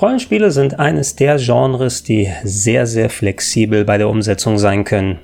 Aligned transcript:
Rollenspiele 0.00 0.50
sind 0.50 0.80
eines 0.80 1.14
der 1.14 1.36
Genres, 1.36 2.02
die 2.02 2.28
sehr, 2.42 2.86
sehr 2.86 3.10
flexibel 3.10 3.84
bei 3.84 3.98
der 3.98 4.08
Umsetzung 4.08 4.56
sein 4.56 4.84
können. 4.84 5.18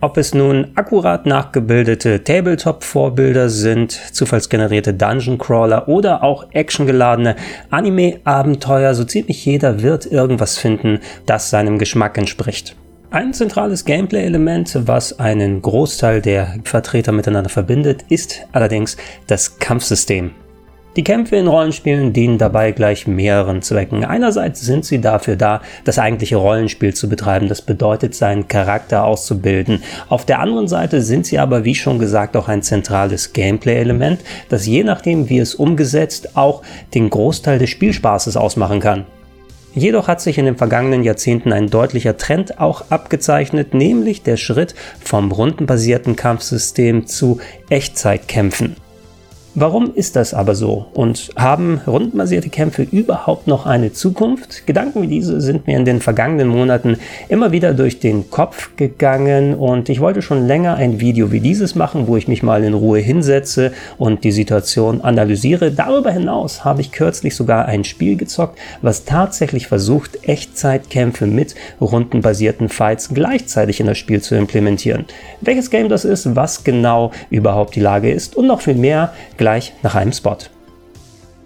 Ob 0.00 0.16
es 0.16 0.32
nun 0.34 0.68
akkurat 0.74 1.26
nachgebildete 1.26 2.24
Tabletop-Vorbilder 2.24 3.50
sind, 3.50 3.92
zufallsgenerierte 3.92 4.94
Dungeon 4.94 5.36
Crawler 5.36 5.88
oder 5.88 6.22
auch 6.22 6.46
actiongeladene 6.52 7.36
Anime-Abenteuer, 7.70 8.94
so 8.94 9.04
ziemlich 9.04 9.44
jeder 9.44 9.82
wird 9.82 10.06
irgendwas 10.06 10.56
finden, 10.56 11.00
das 11.26 11.50
seinem 11.50 11.78
Geschmack 11.78 12.16
entspricht. 12.16 12.76
Ein 13.10 13.32
zentrales 13.32 13.84
Gameplay-Element, 13.84 14.80
was 14.86 15.18
einen 15.18 15.60
Großteil 15.60 16.20
der 16.20 16.58
Vertreter 16.64 17.12
miteinander 17.12 17.50
verbindet, 17.50 18.04
ist 18.08 18.46
allerdings 18.52 18.96
das 19.26 19.58
Kampfsystem. 19.58 20.32
Die 20.96 21.02
Kämpfe 21.02 21.34
in 21.34 21.48
Rollenspielen 21.48 22.12
dienen 22.12 22.38
dabei 22.38 22.70
gleich 22.70 23.08
mehreren 23.08 23.62
Zwecken. 23.62 24.04
Einerseits 24.04 24.60
sind 24.60 24.84
sie 24.84 25.00
dafür 25.00 25.34
da, 25.34 25.60
das 25.82 25.98
eigentliche 25.98 26.36
Rollenspiel 26.36 26.94
zu 26.94 27.08
betreiben, 27.08 27.48
das 27.48 27.62
bedeutet, 27.62 28.14
seinen 28.14 28.46
Charakter 28.46 29.04
auszubilden. 29.04 29.82
Auf 30.08 30.24
der 30.24 30.38
anderen 30.38 30.68
Seite 30.68 31.02
sind 31.02 31.26
sie 31.26 31.40
aber, 31.40 31.64
wie 31.64 31.74
schon 31.74 31.98
gesagt, 31.98 32.36
auch 32.36 32.46
ein 32.46 32.62
zentrales 32.62 33.32
Gameplay-Element, 33.32 34.20
das 34.48 34.66
je 34.66 34.84
nachdem, 34.84 35.28
wie 35.28 35.38
es 35.38 35.56
umgesetzt, 35.56 36.36
auch 36.36 36.62
den 36.94 37.10
Großteil 37.10 37.58
des 37.58 37.70
Spielspaßes 37.70 38.36
ausmachen 38.36 38.78
kann. 38.78 39.04
Jedoch 39.74 40.06
hat 40.06 40.20
sich 40.20 40.38
in 40.38 40.44
den 40.44 40.56
vergangenen 40.56 41.02
Jahrzehnten 41.02 41.52
ein 41.52 41.70
deutlicher 41.70 42.16
Trend 42.16 42.60
auch 42.60 42.92
abgezeichnet, 42.92 43.74
nämlich 43.74 44.22
der 44.22 44.36
Schritt 44.36 44.76
vom 45.02 45.32
rundenbasierten 45.32 46.14
Kampfsystem 46.14 47.08
zu 47.08 47.40
Echtzeitkämpfen. 47.68 48.76
Warum 49.56 49.94
ist 49.94 50.16
das 50.16 50.34
aber 50.34 50.56
so? 50.56 50.86
Und 50.94 51.30
haben 51.36 51.80
rundenbasierte 51.86 52.48
Kämpfe 52.48 52.82
überhaupt 52.82 53.46
noch 53.46 53.66
eine 53.66 53.92
Zukunft? 53.92 54.66
Gedanken 54.66 55.00
wie 55.00 55.06
diese 55.06 55.40
sind 55.40 55.68
mir 55.68 55.76
in 55.76 55.84
den 55.84 56.00
vergangenen 56.00 56.48
Monaten 56.48 56.96
immer 57.28 57.52
wieder 57.52 57.72
durch 57.72 58.00
den 58.00 58.30
Kopf 58.30 58.74
gegangen 58.74 59.54
und 59.54 59.88
ich 59.88 60.00
wollte 60.00 60.22
schon 60.22 60.48
länger 60.48 60.74
ein 60.74 60.98
Video 60.98 61.30
wie 61.30 61.38
dieses 61.38 61.76
machen, 61.76 62.08
wo 62.08 62.16
ich 62.16 62.26
mich 62.26 62.42
mal 62.42 62.64
in 62.64 62.74
Ruhe 62.74 62.98
hinsetze 62.98 63.70
und 63.96 64.24
die 64.24 64.32
Situation 64.32 65.02
analysiere. 65.02 65.70
Darüber 65.70 66.10
hinaus 66.10 66.64
habe 66.64 66.80
ich 66.80 66.90
kürzlich 66.90 67.36
sogar 67.36 67.66
ein 67.66 67.84
Spiel 67.84 68.16
gezockt, 68.16 68.58
was 68.82 69.04
tatsächlich 69.04 69.68
versucht, 69.68 70.26
Echtzeitkämpfe 70.28 71.28
mit 71.28 71.54
rundenbasierten 71.80 72.68
Fights 72.68 73.10
gleichzeitig 73.14 73.78
in 73.78 73.86
das 73.86 73.98
Spiel 73.98 74.20
zu 74.20 74.34
implementieren. 74.34 75.04
Welches 75.42 75.70
Game 75.70 75.88
das 75.88 76.04
ist, 76.04 76.34
was 76.34 76.64
genau 76.64 77.12
überhaupt 77.30 77.76
die 77.76 77.80
Lage 77.80 78.10
ist 78.10 78.34
und 78.34 78.48
noch 78.48 78.60
viel 78.60 78.74
mehr 78.74 79.12
gleich 79.44 79.74
nach 79.82 79.94
einem 79.94 80.10
Spot. 80.10 80.38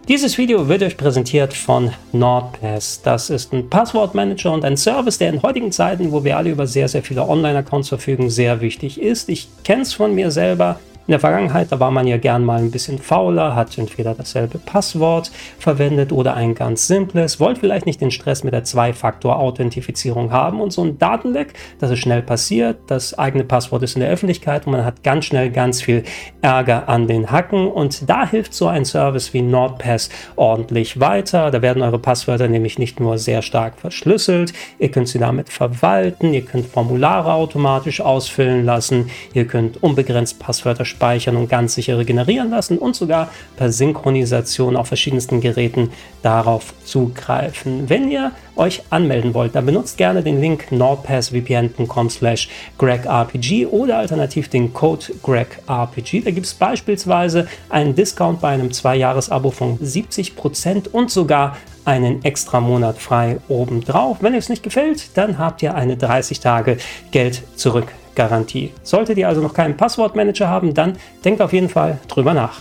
Dieses 0.06 0.38
Video 0.38 0.68
wird 0.68 0.84
euch 0.84 0.96
präsentiert 0.96 1.52
von 1.52 1.91
NordPass. 2.12 3.02
Das 3.02 3.28
ist 3.28 3.52
ein 3.52 3.68
Passwortmanager 3.68 4.52
und 4.52 4.64
ein 4.64 4.77
Service, 4.77 5.18
der 5.18 5.30
in 5.30 5.42
heutigen 5.42 5.72
Zeiten, 5.72 6.12
wo 6.12 6.22
wir 6.22 6.36
alle 6.36 6.50
über 6.50 6.69
sehr, 6.69 6.86
sehr 6.86 7.02
viele 7.02 7.28
Online-Accounts 7.28 7.88
verfügen, 7.88 8.30
sehr 8.30 8.60
wichtig 8.60 9.00
ist. 9.00 9.28
Ich 9.28 9.48
kenne 9.64 9.82
es 9.82 9.94
von 9.94 10.14
mir 10.14 10.30
selber. 10.30 10.78
In 11.09 11.12
der 11.12 11.20
Vergangenheit, 11.20 11.73
da 11.73 11.81
war 11.81 11.91
man 11.91 12.06
ja 12.06 12.19
gern 12.19 12.45
mal 12.45 12.59
ein 12.59 12.70
bisschen 12.70 12.98
fauler, 12.98 13.55
hat 13.55 13.78
entweder 13.78 14.12
dasselbe 14.12 14.59
Passwort 14.59 15.31
verwendet 15.59 16.12
oder 16.12 16.34
ein 16.34 16.55
ganz 16.55 16.87
simples, 16.87 17.41
wollte 17.41 17.61
vielleicht 17.61 17.87
nicht 17.87 18.03
den 18.03 18.11
Stress 18.11 18.45
mit 18.45 18.53
der 18.53 18.65
Zwei-Faktor-Authentifizierung 18.65 20.33
haben 20.33 20.61
und 20.61 20.70
so 20.70 20.84
ein 20.84 20.98
Datenleck, 20.98 21.55
das 21.78 21.92
ist 21.92 22.00
schnell 22.00 22.20
passiert, 22.20 22.77
das 22.89 23.19
eigene 23.19 23.45
Passwort 23.45 23.84
ist 23.84 23.95
in 23.95 24.00
der 24.03 24.11
Öffentlichkeit 24.11 24.67
und 24.67 24.73
man 24.73 24.84
hat 24.84 25.03
ganz 25.03 25.25
schnell 25.25 25.48
ganz 25.50 25.81
viel 25.81 26.05
Ärger 26.42 26.91
an 26.91 27.06
den 27.06 27.31
Hacken 27.31 27.69
und 27.69 28.06
da 28.11 28.28
hilft 28.28 28.53
so 28.53 28.67
ein 28.67 28.84
Service 28.84 29.33
wie 29.33 29.41
NordPass 29.41 30.11
ordentlich 30.37 31.00
weiter. 31.00 31.50
Da 31.50 31.62
werden 31.62 31.83
eure 31.83 31.98
Passwörter 31.98 32.48
nämlich 32.48 32.78
nicht 32.78 33.00
nur 33.00 33.17
sehr 33.17 33.41
stark 33.41 33.81
verschlüsselt, 33.81 34.53
ihr 34.78 34.91
könnt 34.91 35.09
sie 35.09 35.19
damit 35.19 35.48
verwalten, 35.48 36.34
ihr 36.34 36.43
könnt 36.43 36.67
Formulare 36.67 37.33
automatisch 37.33 38.03
ausfüllen 38.03 38.66
lassen, 38.66 39.09
ihr 39.32 39.47
könnt 39.47 39.82
unbegrenzt 39.82 40.38
Passwörter 40.38 40.84
speichern 40.84 40.97
und 41.36 41.48
ganz 41.48 41.75
sicher 41.75 41.98
regenerieren 41.98 42.50
lassen 42.50 42.78
und 42.78 42.97
sogar 42.97 43.31
per 43.56 43.72
Synchronisation 43.72 44.76
auf 44.76 44.88
verschiedensten 44.88 45.41
Geräten 45.41 45.91
darauf 46.22 46.75
zugreifen. 46.84 47.88
Wenn 47.88 48.10
ihr 48.10 48.32
euch 48.56 48.82
anmelden 48.91 49.34
wollt, 49.34 49.54
dann 49.54 49.66
benutzt 49.66 49.97
gerne 49.97 50.22
den 50.22 50.41
Link 50.41 50.72
nordpassvpn.com 50.72 52.10
slash 52.10 52.48
gregrpg 52.78 53.66
oder 53.66 53.98
alternativ 53.98 54.48
den 54.48 54.72
Code 54.72 55.06
gregrpg. 55.22 56.25
Da 56.25 56.31
gibt 56.31 56.47
es 56.47 56.54
beispielsweise 56.54 57.47
einen 57.69 57.94
Discount 57.94 58.41
bei 58.41 58.48
einem 58.48 58.69
2-Jahres-Abo 58.69 59.50
von 59.50 59.78
70% 59.78 60.88
und 60.88 61.10
sogar 61.10 61.56
einen 61.84 62.22
extra 62.25 62.60
Monat 62.60 62.98
frei 62.98 63.38
obendrauf. 63.48 64.19
Wenn 64.20 64.34
es 64.34 64.48
nicht 64.48 64.62
gefällt, 64.62 65.16
dann 65.16 65.38
habt 65.38 65.62
ihr 65.62 65.75
eine 65.75 65.97
30 65.97 66.41
Tage 66.41 66.76
Geld 67.12 67.42
zurück 67.56 67.87
Garantie. 68.19 68.73
Solltet 68.83 69.17
ihr 69.17 69.29
also 69.29 69.41
noch 69.41 69.55
keinen 69.55 69.77
Passwortmanager 69.77 70.49
haben, 70.49 70.75
dann 70.75 70.97
denkt 71.25 71.41
auf 71.41 71.53
jeden 71.53 71.69
Fall 71.69 71.99
drüber 72.09 72.34
nach. 72.34 72.61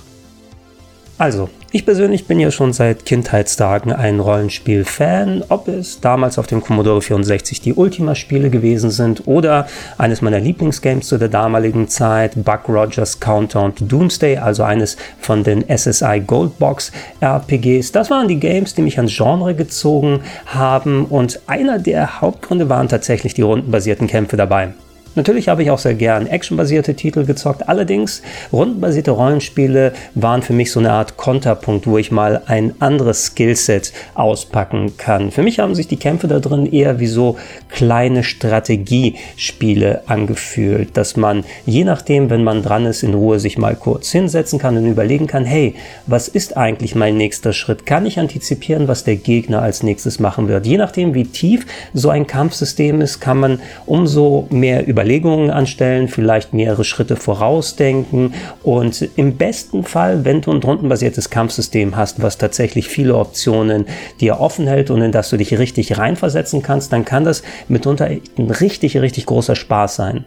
Also, 1.18 1.50
ich 1.72 1.84
persönlich 1.84 2.28
bin 2.28 2.40
ja 2.40 2.51
schon 2.51 2.73
seit 2.73 3.03
Kindheitstagen 3.06 3.91
ein 3.91 4.19
Rollenspiel-Fan, 4.19 5.45
ob 5.50 5.68
es 5.68 6.00
damals 6.00 6.38
auf 6.38 6.45
dem 6.45 6.62
Commodore 6.62 7.01
64 7.01 7.59
die 7.59 7.73
Ultima-Spiele 7.73 8.51
gewesen 8.51 8.91
sind 8.91 9.25
oder 9.25 9.66
eines 9.97 10.22
meiner 10.22 10.40
Lieblingsgames 10.40 11.07
zu 11.07 11.18
der 11.18 11.29
damaligen 11.29 11.88
Zeit, 11.88 12.34
Buck 12.45 12.69
Rogers 12.69 13.19
Countdown 13.19 13.74
to 13.74 13.85
Doomsday, 13.85 14.38
also 14.38 14.62
eines 14.62 14.95
von 15.19 15.44
den 15.44 15.66
SSI 15.68 16.22
Goldbox 16.25 16.91
RPGs. 17.19 17.91
Das 17.91 18.12
waren 18.12 18.28
die 18.28 18.39
Games, 18.39 18.75
die 18.75 18.84
mich 18.84 18.97
ans 18.97 19.16
Genre 19.18 19.56
gezogen 19.56 20.19
haben 20.45 21.06
und 21.06 21.41
einer 21.47 21.79
der 21.79 22.22
Hauptgründe 22.22 22.69
waren 22.69 22.89
tatsächlich 22.89 23.34
die 23.34 23.41
rundenbasierten 23.41 24.06
Kämpfe 24.06 24.38
dabei. 24.38 24.74
Natürlich 25.17 25.50
habe 25.50 25.63
ich 25.63 25.72
auch 25.72 25.79
sehr 25.79 25.95
gern 25.95 26.28
actionbasierte 26.28 26.94
Titel 26.94 27.25
gezockt. 27.25 27.67
Allerdings 27.67 28.22
rundenbasierte 28.53 29.09
Rollenspiele 29.09 29.94
waren 30.13 30.44
für 30.44 30.53
mich 30.53 30.72
so 30.72 30.79
eine 30.79 30.91
Art 30.91 31.17
Konterpunkt, 31.17 31.88
wo 31.88 31.97
ich 31.97 32.11
mal 32.11 32.44
ein 32.45 32.75
anderes 32.78 33.25
Skillset 33.25 33.94
auspacken 34.13 34.95
kann. 34.97 35.31
Für 35.31 35.41
mich 35.41 35.57
haben 35.57 35.73
sich 35.73 35.88
die 35.88 35.97
Kämpfe 35.97 36.27
da 36.27 36.39
drin 36.39 36.72
eher 36.72 37.00
wie 37.00 37.07
so 37.07 37.35
kleine 37.67 38.23
Strategiespiele 38.23 40.03
angefühlt, 40.06 40.95
dass 40.95 41.17
man 41.17 41.45
je 41.66 41.83
nachdem, 41.83 42.29
wenn 42.29 42.44
man 42.44 42.61
dran 42.61 42.85
ist, 42.85 43.01
in 43.01 43.16
Ruhe 43.16 43.39
sich 43.39 43.57
mal 43.57 43.75
kurz 43.75 44.11
hinsetzen 44.11 44.59
kann 44.59 44.77
und 44.77 44.85
überlegen 44.85 45.25
kann, 45.25 45.45
hey, 45.45 45.73
was 46.06 46.27
ist 46.27 46.57
eigentlich 46.57 46.94
mein 46.94 47.17
nächster 47.17 47.53
Schritt? 47.53 47.88
Kann 47.88 48.06
ich 48.06 48.19
antizipieren, 48.19 48.88
was 48.88 49.03
der 49.03 49.16
Gegner 49.16 49.63
als 49.63 49.81
nächstes 49.81 50.19
machen 50.19 50.47
wird? 50.47 50.67
Je 50.67 50.77
nachdem, 50.77 51.16
wie 51.16 51.25
tief 51.25 51.66
so 51.95 52.11
ein 52.11 52.27
Kampfsystem 52.27 53.01
ist, 53.01 53.19
kann 53.19 53.39
man 53.39 53.61
umso 53.88 54.45
mehr 54.51 54.85
überlegen 54.85 55.06
Überlegungen 55.07 55.51
anstellen, 55.51 56.09
vielleicht 56.09 56.53
mehrere 56.53 56.84
Schritte 56.84 57.16
vorausdenken 57.16 58.34
und 58.62 59.07
im 59.16 59.38
besten 59.38 59.84
Fall, 59.84 60.25
wenn 60.25 60.41
du 60.41 60.51
ein 60.51 60.62
rundenbasiertes 60.62 61.29
Kampfsystem 61.29 61.95
hast, 61.95 62.22
was 62.22 62.38
tatsächlich 62.38 62.90
viele 62.90 63.16
Optionen 63.16 63.85
dir 64.19 64.41
offen 64.41 64.68
hält 64.68 64.90
und 64.90 65.01
in 65.01 65.13
das 65.13 65.29
du 65.29 65.38
dich 65.38 65.57
richtig 65.57 65.97
reinversetzen 65.97 66.62
kannst, 66.62 66.91
dann 66.91 67.06
kann 67.06 67.23
das 67.23 67.41
mitunter 67.69 68.09
ein 68.38 68.51
richtig, 68.51 68.97
richtig 68.97 69.25
großer 69.28 69.56
Spaß 69.56 69.95
sein. 69.95 70.25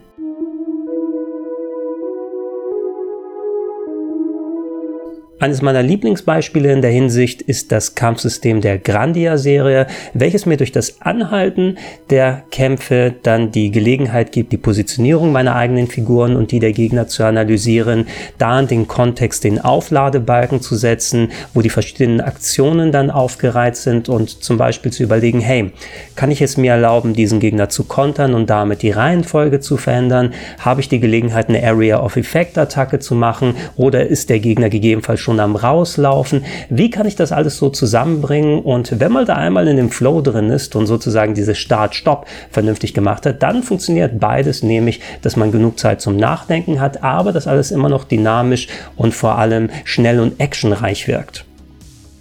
Eines 5.40 5.62
meiner 5.62 5.82
Lieblingsbeispiele 5.82 6.70
in 6.70 6.82
der 6.82 6.90
Hinsicht 6.90 7.40
ist 7.40 7.72
das 7.72 7.94
Kampfsystem 7.94 8.60
der 8.60 8.76
Grandia-Serie, 8.76 9.86
welches 10.12 10.44
mir 10.44 10.58
durch 10.58 10.70
das 10.70 11.00
Anhalten 11.00 11.78
der 12.10 12.42
Kämpfe 12.50 13.14
dann 13.22 13.50
die 13.50 13.70
Gelegenheit 13.70 14.32
gibt, 14.32 14.52
die 14.52 14.58
Positionierung 14.58 15.32
meiner 15.32 15.56
eigenen 15.56 15.86
Figuren 15.86 16.36
und 16.36 16.52
die 16.52 16.58
der 16.58 16.72
Gegner 16.72 17.08
zu 17.08 17.24
analysieren, 17.24 18.06
da 18.36 18.60
in 18.60 18.66
den 18.66 18.86
Kontext 18.86 19.42
den 19.44 19.58
Aufladebalken 19.58 20.60
zu 20.60 20.76
setzen, 20.76 21.30
wo 21.54 21.62
die 21.62 21.70
verschiedenen 21.70 22.20
Aktionen 22.20 22.92
dann 22.92 23.10
aufgereiht 23.10 23.76
sind 23.76 24.10
und 24.10 24.44
zum 24.44 24.58
Beispiel 24.58 24.92
zu 24.92 25.02
überlegen, 25.02 25.40
hey, 25.40 25.72
kann 26.16 26.30
ich 26.30 26.42
es 26.42 26.58
mir 26.58 26.72
erlauben, 26.72 27.14
diesen 27.14 27.40
Gegner 27.40 27.70
zu 27.70 27.84
kontern 27.84 28.34
und 28.34 28.50
damit 28.50 28.82
die 28.82 28.90
Reihenfolge 28.90 29.60
zu 29.60 29.78
verändern? 29.78 30.34
Habe 30.58 30.82
ich 30.82 30.90
die 30.90 31.00
Gelegenheit, 31.00 31.48
eine 31.48 31.66
Area 31.66 32.04
of 32.04 32.18
Effect 32.18 32.58
Attacke 32.58 32.98
zu 32.98 33.14
machen 33.14 33.54
oder 33.76 34.06
ist 34.06 34.28
der 34.28 34.38
Gegner 34.38 34.68
gegebenenfalls 34.68 35.20
schon 35.20 35.29
schon 35.30 35.38
am 35.38 35.54
Rauslaufen. 35.54 36.44
Wie 36.70 36.90
kann 36.90 37.06
ich 37.06 37.14
das 37.14 37.30
alles 37.30 37.56
so 37.56 37.68
zusammenbringen? 37.68 38.60
Und 38.60 38.98
wenn 38.98 39.12
man 39.12 39.26
da 39.26 39.34
einmal 39.34 39.68
in 39.68 39.76
dem 39.76 39.90
Flow 39.90 40.20
drin 40.20 40.50
ist 40.50 40.74
und 40.74 40.86
sozusagen 40.86 41.34
diese 41.34 41.54
Start-Stopp 41.54 42.26
vernünftig 42.50 42.94
gemacht 42.94 43.26
hat, 43.26 43.44
dann 43.44 43.62
funktioniert 43.62 44.18
beides, 44.18 44.64
nämlich, 44.64 45.00
dass 45.22 45.36
man 45.36 45.52
genug 45.52 45.78
Zeit 45.78 46.00
zum 46.00 46.16
Nachdenken 46.16 46.80
hat, 46.80 47.04
aber 47.04 47.30
dass 47.32 47.46
alles 47.46 47.70
immer 47.70 47.88
noch 47.88 48.02
dynamisch 48.02 48.66
und 48.96 49.14
vor 49.14 49.38
allem 49.38 49.70
schnell 49.84 50.18
und 50.18 50.40
actionreich 50.40 51.06
wirkt. 51.06 51.44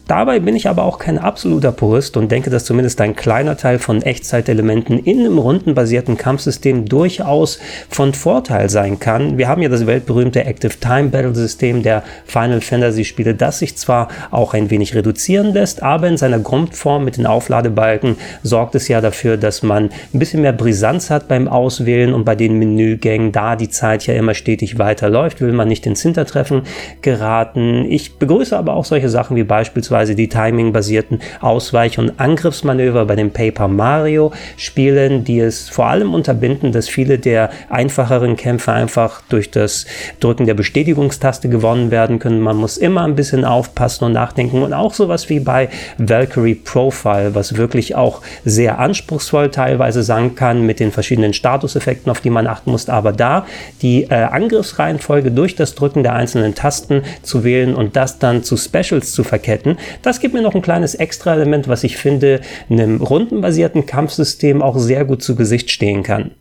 Dabei 0.10 0.40
bin 0.40 0.56
ich 0.56 0.68
aber 0.68 0.86
auch 0.86 0.98
kein 0.98 1.20
absoluter 1.20 1.72
Purist 1.72 2.18
und 2.18 2.32
denke, 2.32 2.50
dass 2.50 2.66
zumindest 2.66 3.00
ein 3.00 3.16
kleiner 3.16 3.58
Teil 3.58 3.78
von 3.78 4.02
Echtzeitelementen 4.02 4.98
in 4.98 5.20
einem 5.20 5.38
rundenbasierten 5.38 6.18
Kampfsystem 6.18 6.86
durchaus 6.86 7.60
von 7.90 8.16
Vorteil 8.16 8.72
sein 8.72 9.00
kann. 9.00 9.38
Wir 9.38 9.48
haben 9.48 9.62
ja 9.62 9.70
das 9.70 9.86
weltberühmte 9.86 10.46
Active 10.46 10.80
Time 10.80 11.10
Battle 11.10 11.36
System 11.36 11.84
der 11.84 12.02
Final 12.26 12.62
Fantasy 12.62 13.06
Spiele, 13.06 13.36
das 13.36 13.60
sich 13.60 13.78
zwar 13.78 14.08
auch 14.32 14.56
ein 14.56 14.72
wenig 14.72 14.96
reduzieren 14.96 15.54
lässt, 15.54 15.84
aber 15.84 16.08
in 16.08 16.18
seiner 16.18 16.40
Grundform 16.40 17.06
mit 17.06 17.18
den 17.18 17.28
Aufladebalken 17.28 18.16
sorgt 18.42 18.74
es 18.74 18.88
ja 18.88 19.02
dafür, 19.02 19.38
dass 19.38 19.62
man 19.62 19.92
ein 20.12 20.18
bisschen 20.18 20.42
mehr 20.42 20.54
Brisanz 20.54 21.12
hat 21.12 21.28
beim 21.28 21.48
Auswählen 21.48 22.16
und 22.16 22.26
bei 22.26 22.34
den 22.34 22.58
Menügängen, 22.58 23.32
da 23.32 23.56
die 23.56 23.70
Zeit 23.70 24.08
ja 24.08 24.16
immer 24.16 24.34
stetig 24.34 24.80
weiterläuft, 24.80 25.40
will 25.40 25.52
man 25.52 25.68
nicht 25.68 25.86
ins 25.86 26.02
Hintertreffen 26.02 26.64
geraten. 27.04 27.86
Ich 27.88 28.18
begrüße 28.18 28.58
aber 28.58 28.74
auch 28.74 28.86
solche 28.86 29.10
Sachen 29.10 29.38
wie 29.38 29.44
beispielsweise 29.44 29.99
beziehungsweise 30.00 30.16
die 30.16 30.30
Timing-basierten 30.30 31.19
Ausweich- 31.42 32.00
und 32.00 32.19
Angriffsmanöver 32.19 33.06
bei 33.06 33.16
den 33.16 33.31
Paper 33.31 33.68
Mario 33.68 34.31
Spielen, 34.56 35.24
die 35.24 35.40
es 35.40 35.69
vor 35.69 35.88
allem 35.88 36.13
unterbinden, 36.13 36.72
dass 36.72 36.88
viele 36.88 37.19
der 37.19 37.50
einfacheren 37.69 38.38
Kämpfe 38.38 38.72
einfach 38.72 39.22
durch 39.30 39.51
das 39.51 39.86
Drücken 40.19 40.46
der 40.46 40.54
Bestätigungstaste 40.54 41.50
gewonnen 41.50 41.92
werden 41.92 42.19
können. 42.19 42.40
Man 42.40 42.56
muss 42.56 42.78
immer 42.78 43.04
ein 43.04 43.16
bisschen 43.16 43.44
aufpassen 43.44 44.06
und 44.06 44.13
nachdenken 44.13 44.62
und 44.62 44.74
auch 44.74 44.94
sowas 44.94 45.30
wie 45.30 45.40
bei 45.40 45.69
Valkyrie 45.98 46.56
Profile, 46.56 47.36
was 47.36 47.57
wirklich 47.57 47.95
auch 47.95 48.22
sehr 48.45 48.80
anspruchsvoll 48.80 49.52
teilweise 49.52 50.04
sein 50.04 50.36
kann 50.36 50.66
mit 50.66 50.80
den 50.80 50.92
verschiedenen 50.92 51.34
Statuseffekten, 51.34 52.10
auf 52.10 52.22
die 52.22 52.30
man 52.30 52.48
achten 52.48 52.72
muss. 52.72 52.88
Aber 52.88 53.12
da 53.12 53.45
die 53.81 54.04
äh, 54.04 54.13
Angriffsreihenfolge 54.13 55.31
durch 55.31 55.56
das 55.56 55.75
Drücken 55.75 56.04
der 56.04 56.13
einzelnen 56.13 56.56
Tasten 56.56 57.04
zu 57.22 57.44
wählen 57.44 57.75
und 57.75 57.95
das 57.95 58.19
dann 58.19 58.44
zu 58.44 58.56
Specials 58.56 59.12
zu 59.12 59.24
verketten, 59.24 59.78
das 60.02 60.20
gibt 60.20 60.34
mir 60.34 60.42
noch 60.42 60.56
ein 60.56 60.62
kleines 60.62 60.96
Extra-Element, 60.96 61.68
was 61.68 61.84
ich 61.84 61.98
finde, 61.98 62.42
einem 62.70 63.02
rundenbasierten 63.02 63.86
Kampfsystem 63.86 64.62
auch 64.62 64.78
sehr 64.78 65.06
gut 65.06 65.24
zu 65.24 65.36
Gesicht 65.36 65.72
stehen 65.72 66.04
kann. 66.04 66.32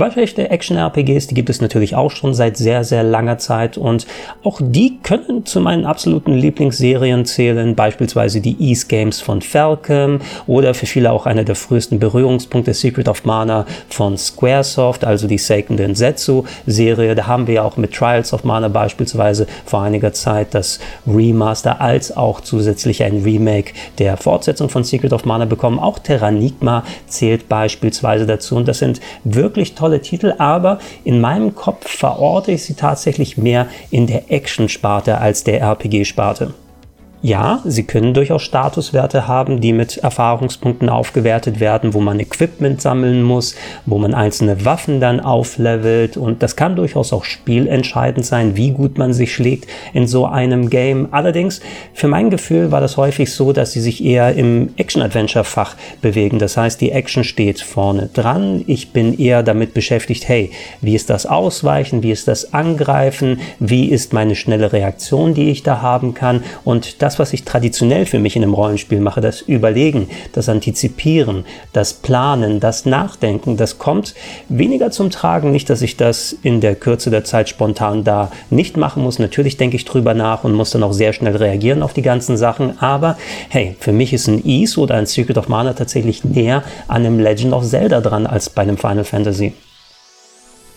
Waschechte 0.00 0.48
Action-RPGs, 0.48 1.26
die 1.26 1.34
gibt 1.34 1.50
es 1.50 1.60
natürlich 1.60 1.94
auch 1.94 2.10
schon 2.10 2.32
seit 2.32 2.56
sehr, 2.56 2.84
sehr 2.84 3.02
langer 3.02 3.36
Zeit 3.36 3.76
und 3.76 4.06
auch 4.42 4.58
die 4.62 4.98
können 5.02 5.44
zu 5.44 5.60
meinen 5.60 5.84
absoluten 5.84 6.32
Lieblingsserien 6.32 7.26
zählen, 7.26 7.74
beispielsweise 7.74 8.40
die 8.40 8.56
East 8.58 8.88
Games 8.88 9.20
von 9.20 9.42
Falcom 9.42 10.20
oder 10.46 10.72
für 10.72 10.86
viele 10.86 11.12
auch 11.12 11.26
einer 11.26 11.44
der 11.44 11.54
frühesten 11.54 11.98
Berührungspunkte 11.98 12.72
Secret 12.72 13.08
of 13.08 13.24
Mana 13.24 13.66
von 13.90 14.16
Squaresoft, 14.16 15.04
also 15.04 15.28
die 15.28 15.36
Seiken 15.36 15.76
Densetsu 15.76 16.44
Serie. 16.66 17.14
Da 17.14 17.26
haben 17.26 17.46
wir 17.46 17.54
ja 17.56 17.62
auch 17.64 17.76
mit 17.76 17.92
Trials 17.92 18.32
of 18.32 18.42
Mana 18.42 18.68
beispielsweise 18.68 19.46
vor 19.66 19.82
einiger 19.82 20.14
Zeit 20.14 20.54
das 20.54 20.80
Remaster 21.06 21.80
als 21.80 22.16
auch 22.16 22.40
zusätzlich 22.40 23.02
ein 23.02 23.22
Remake 23.22 23.74
der 23.98 24.16
Fortsetzung 24.16 24.70
von 24.70 24.82
Secret 24.82 25.12
of 25.12 25.26
Mana 25.26 25.44
bekommen. 25.44 25.78
Auch 25.78 25.98
Terranigma 25.98 26.84
zählt 27.06 27.50
beispielsweise 27.50 28.24
dazu 28.24 28.56
und 28.56 28.66
das 28.66 28.78
sind 28.78 29.00
wirklich 29.24 29.74
tolle 29.74 29.89
tolle 29.90 30.00
Titel, 30.00 30.34
aber 30.38 30.78
in 31.04 31.20
meinem 31.20 31.54
Kopf 31.54 31.88
verorte 31.88 32.52
ich 32.52 32.62
sie 32.62 32.74
tatsächlich 32.74 33.36
mehr 33.36 33.66
in 33.90 34.06
der 34.06 34.30
Action-Sparte 34.30 35.18
als 35.18 35.42
der 35.42 35.60
RPG-Sparte. 35.60 36.54
Ja, 37.22 37.60
sie 37.66 37.82
können 37.82 38.14
durchaus 38.14 38.40
Statuswerte 38.40 39.28
haben, 39.28 39.60
die 39.60 39.74
mit 39.74 39.98
Erfahrungspunkten 39.98 40.88
aufgewertet 40.88 41.60
werden, 41.60 41.92
wo 41.92 42.00
man 42.00 42.18
Equipment 42.18 42.80
sammeln 42.80 43.22
muss, 43.22 43.56
wo 43.84 43.98
man 43.98 44.14
einzelne 44.14 44.64
Waffen 44.64 45.00
dann 45.00 45.20
auflevelt 45.20 46.16
und 46.16 46.42
das 46.42 46.56
kann 46.56 46.76
durchaus 46.76 47.12
auch 47.12 47.24
spielentscheidend 47.24 48.24
sein, 48.24 48.56
wie 48.56 48.70
gut 48.70 48.96
man 48.96 49.12
sich 49.12 49.34
schlägt 49.34 49.68
in 49.92 50.06
so 50.06 50.24
einem 50.24 50.70
Game. 50.70 51.08
Allerdings, 51.10 51.60
für 51.92 52.08
mein 52.08 52.30
Gefühl 52.30 52.72
war 52.72 52.80
das 52.80 52.96
häufig 52.96 53.30
so, 53.34 53.52
dass 53.52 53.72
sie 53.72 53.82
sich 53.82 54.02
eher 54.02 54.34
im 54.34 54.70
Action-Adventure-Fach 54.78 55.76
bewegen. 56.00 56.38
Das 56.38 56.56
heißt, 56.56 56.80
die 56.80 56.92
Action 56.92 57.24
steht 57.24 57.60
vorne 57.60 58.08
dran. 58.14 58.64
Ich 58.66 58.92
bin 58.92 59.18
eher 59.18 59.42
damit 59.42 59.74
beschäftigt, 59.74 60.26
hey, 60.26 60.52
wie 60.80 60.94
ist 60.94 61.10
das 61.10 61.26
Ausweichen, 61.26 62.02
wie 62.02 62.12
ist 62.12 62.28
das 62.28 62.54
Angreifen, 62.54 63.40
wie 63.58 63.90
ist 63.90 64.14
meine 64.14 64.36
schnelle 64.36 64.72
Reaktion, 64.72 65.34
die 65.34 65.50
ich 65.50 65.62
da 65.62 65.82
haben 65.82 66.14
kann 66.14 66.44
und 66.64 67.02
das 67.02 67.09
das, 67.10 67.18
was 67.18 67.32
ich 67.32 67.42
traditionell 67.42 68.06
für 68.06 68.20
mich 68.20 68.36
in 68.36 68.44
einem 68.44 68.54
Rollenspiel 68.54 69.00
mache, 69.00 69.20
das 69.20 69.40
Überlegen, 69.40 70.08
das 70.32 70.48
Antizipieren, 70.48 71.44
das 71.72 71.92
Planen, 71.92 72.60
das 72.60 72.86
Nachdenken, 72.86 73.56
das 73.56 73.78
kommt 73.78 74.14
weniger 74.48 74.92
zum 74.92 75.10
Tragen. 75.10 75.50
Nicht, 75.50 75.70
dass 75.70 75.82
ich 75.82 75.96
das 75.96 76.36
in 76.44 76.60
der 76.60 76.76
Kürze 76.76 77.10
der 77.10 77.24
Zeit 77.24 77.48
spontan 77.48 78.04
da 78.04 78.30
nicht 78.48 78.76
machen 78.76 79.02
muss. 79.02 79.18
Natürlich 79.18 79.56
denke 79.56 79.74
ich 79.74 79.84
drüber 79.84 80.14
nach 80.14 80.44
und 80.44 80.52
muss 80.52 80.70
dann 80.70 80.84
auch 80.84 80.92
sehr 80.92 81.12
schnell 81.12 81.34
reagieren 81.34 81.82
auf 81.82 81.94
die 81.94 82.02
ganzen 82.02 82.36
Sachen. 82.36 82.80
Aber 82.80 83.18
hey, 83.48 83.74
für 83.80 83.90
mich 83.90 84.12
ist 84.12 84.28
ein 84.28 84.46
Ease 84.46 84.78
oder 84.78 84.94
ein 84.94 85.06
Secret 85.06 85.36
of 85.36 85.48
Mana 85.48 85.72
tatsächlich 85.72 86.22
näher 86.22 86.62
an 86.86 87.04
einem 87.04 87.18
Legend 87.18 87.52
of 87.54 87.66
Zelda 87.66 88.00
dran 88.00 88.24
als 88.24 88.50
bei 88.50 88.62
einem 88.62 88.76
Final 88.76 89.02
Fantasy. 89.02 89.52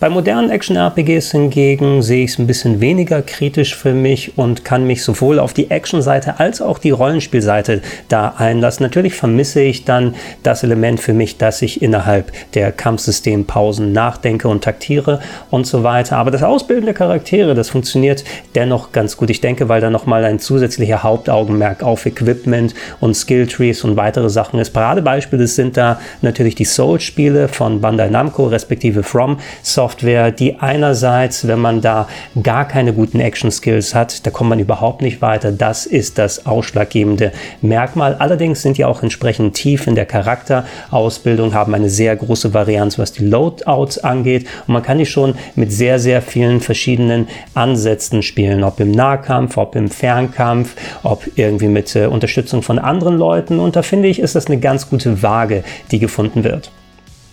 Bei 0.04 0.10
modernen 0.10 0.50
Action-RPGs 0.50 1.30
hingegen 1.30 2.02
sehe 2.02 2.24
ich 2.24 2.32
es 2.32 2.38
ein 2.38 2.46
bisschen 2.46 2.82
weniger 2.82 3.22
kritisch 3.22 3.74
für 3.74 3.94
mich 3.94 4.36
und 4.36 4.62
kann 4.62 4.86
mich 4.86 5.02
sowohl 5.02 5.38
auf 5.38 5.54
die 5.54 5.70
Action-Seite 5.70 6.40
als 6.40 6.60
auch 6.60 6.78
die 6.78 6.90
Rollenspielseite 6.90 7.80
da 8.10 8.34
einlassen. 8.36 8.82
Natürlich 8.84 9.14
vermisse 9.14 9.62
ich 9.62 9.86
dann 9.86 10.14
das 10.42 10.62
Element 10.62 11.00
für 11.00 11.14
mich, 11.14 11.38
dass 11.38 11.62
ich 11.62 11.80
innerhalb 11.80 12.32
der 12.52 12.70
Kampfsystempausen 12.70 13.92
nachdenke 13.92 14.46
und 14.46 14.62
taktiere 14.62 15.20
und 15.48 15.66
so 15.66 15.84
weiter. 15.84 16.18
Aber 16.18 16.30
das 16.30 16.42
Ausbilden 16.42 16.84
der 16.84 16.92
Charaktere, 16.92 17.54
das 17.54 17.70
funktioniert 17.70 18.24
dennoch 18.54 18.92
ganz 18.92 19.16
gut. 19.16 19.30
Ich 19.30 19.40
denke, 19.40 19.70
weil 19.70 19.80
da 19.80 19.88
nochmal 19.88 20.26
ein 20.26 20.38
zusätzlicher 20.38 21.02
Hauptaugenmerk 21.02 21.82
auf 21.82 22.04
Equipment 22.04 22.74
und 23.00 23.14
Skilltrees 23.14 23.84
und 23.84 23.96
weitere 23.96 24.28
Sachen 24.28 24.60
ist. 24.60 24.74
Paradebeispiele 24.74 25.46
sind 25.46 25.78
da 25.78 25.98
natürlich 26.20 26.56
die 26.56 26.66
Soul-Spiele 26.66 27.48
von 27.48 27.80
Bandai 27.80 28.10
Namco 28.10 28.44
respektive 28.48 29.02
From 29.02 29.38
Software 29.62 29.93
Software, 29.94 30.32
die 30.32 30.56
einerseits, 30.56 31.46
wenn 31.46 31.60
man 31.60 31.80
da 31.80 32.08
gar 32.42 32.66
keine 32.66 32.92
guten 32.92 33.20
Action-Skills 33.20 33.94
hat, 33.94 34.26
da 34.26 34.30
kommt 34.32 34.50
man 34.50 34.58
überhaupt 34.58 35.02
nicht 35.02 35.22
weiter. 35.22 35.52
Das 35.52 35.86
ist 35.86 36.18
das 36.18 36.46
ausschlaggebende 36.46 37.30
Merkmal. 37.62 38.16
Allerdings 38.18 38.62
sind 38.62 38.76
die 38.76 38.84
auch 38.84 39.04
entsprechend 39.04 39.54
tief 39.54 39.86
in 39.86 39.94
der 39.94 40.04
Charakterausbildung, 40.04 41.54
haben 41.54 41.74
eine 41.74 41.90
sehr 41.90 42.16
große 42.16 42.52
Varianz, 42.52 42.98
was 42.98 43.12
die 43.12 43.24
Loadouts 43.24 43.98
angeht. 43.98 44.48
Und 44.66 44.74
man 44.74 44.82
kann 44.82 44.98
die 44.98 45.06
schon 45.06 45.36
mit 45.54 45.70
sehr, 45.70 46.00
sehr 46.00 46.22
vielen 46.22 46.60
verschiedenen 46.60 47.28
Ansätzen 47.54 48.22
spielen, 48.22 48.64
ob 48.64 48.80
im 48.80 48.90
Nahkampf, 48.90 49.56
ob 49.56 49.76
im 49.76 49.90
Fernkampf, 49.90 50.74
ob 51.04 51.22
irgendwie 51.36 51.68
mit 51.68 51.94
äh, 51.94 52.06
Unterstützung 52.06 52.62
von 52.62 52.80
anderen 52.80 53.16
Leuten. 53.16 53.60
Und 53.60 53.76
da 53.76 53.82
finde 53.82 54.08
ich, 54.08 54.18
ist 54.18 54.34
das 54.34 54.46
eine 54.46 54.58
ganz 54.58 54.90
gute 54.90 55.22
Waage, 55.22 55.62
die 55.92 56.00
gefunden 56.00 56.42
wird. 56.42 56.72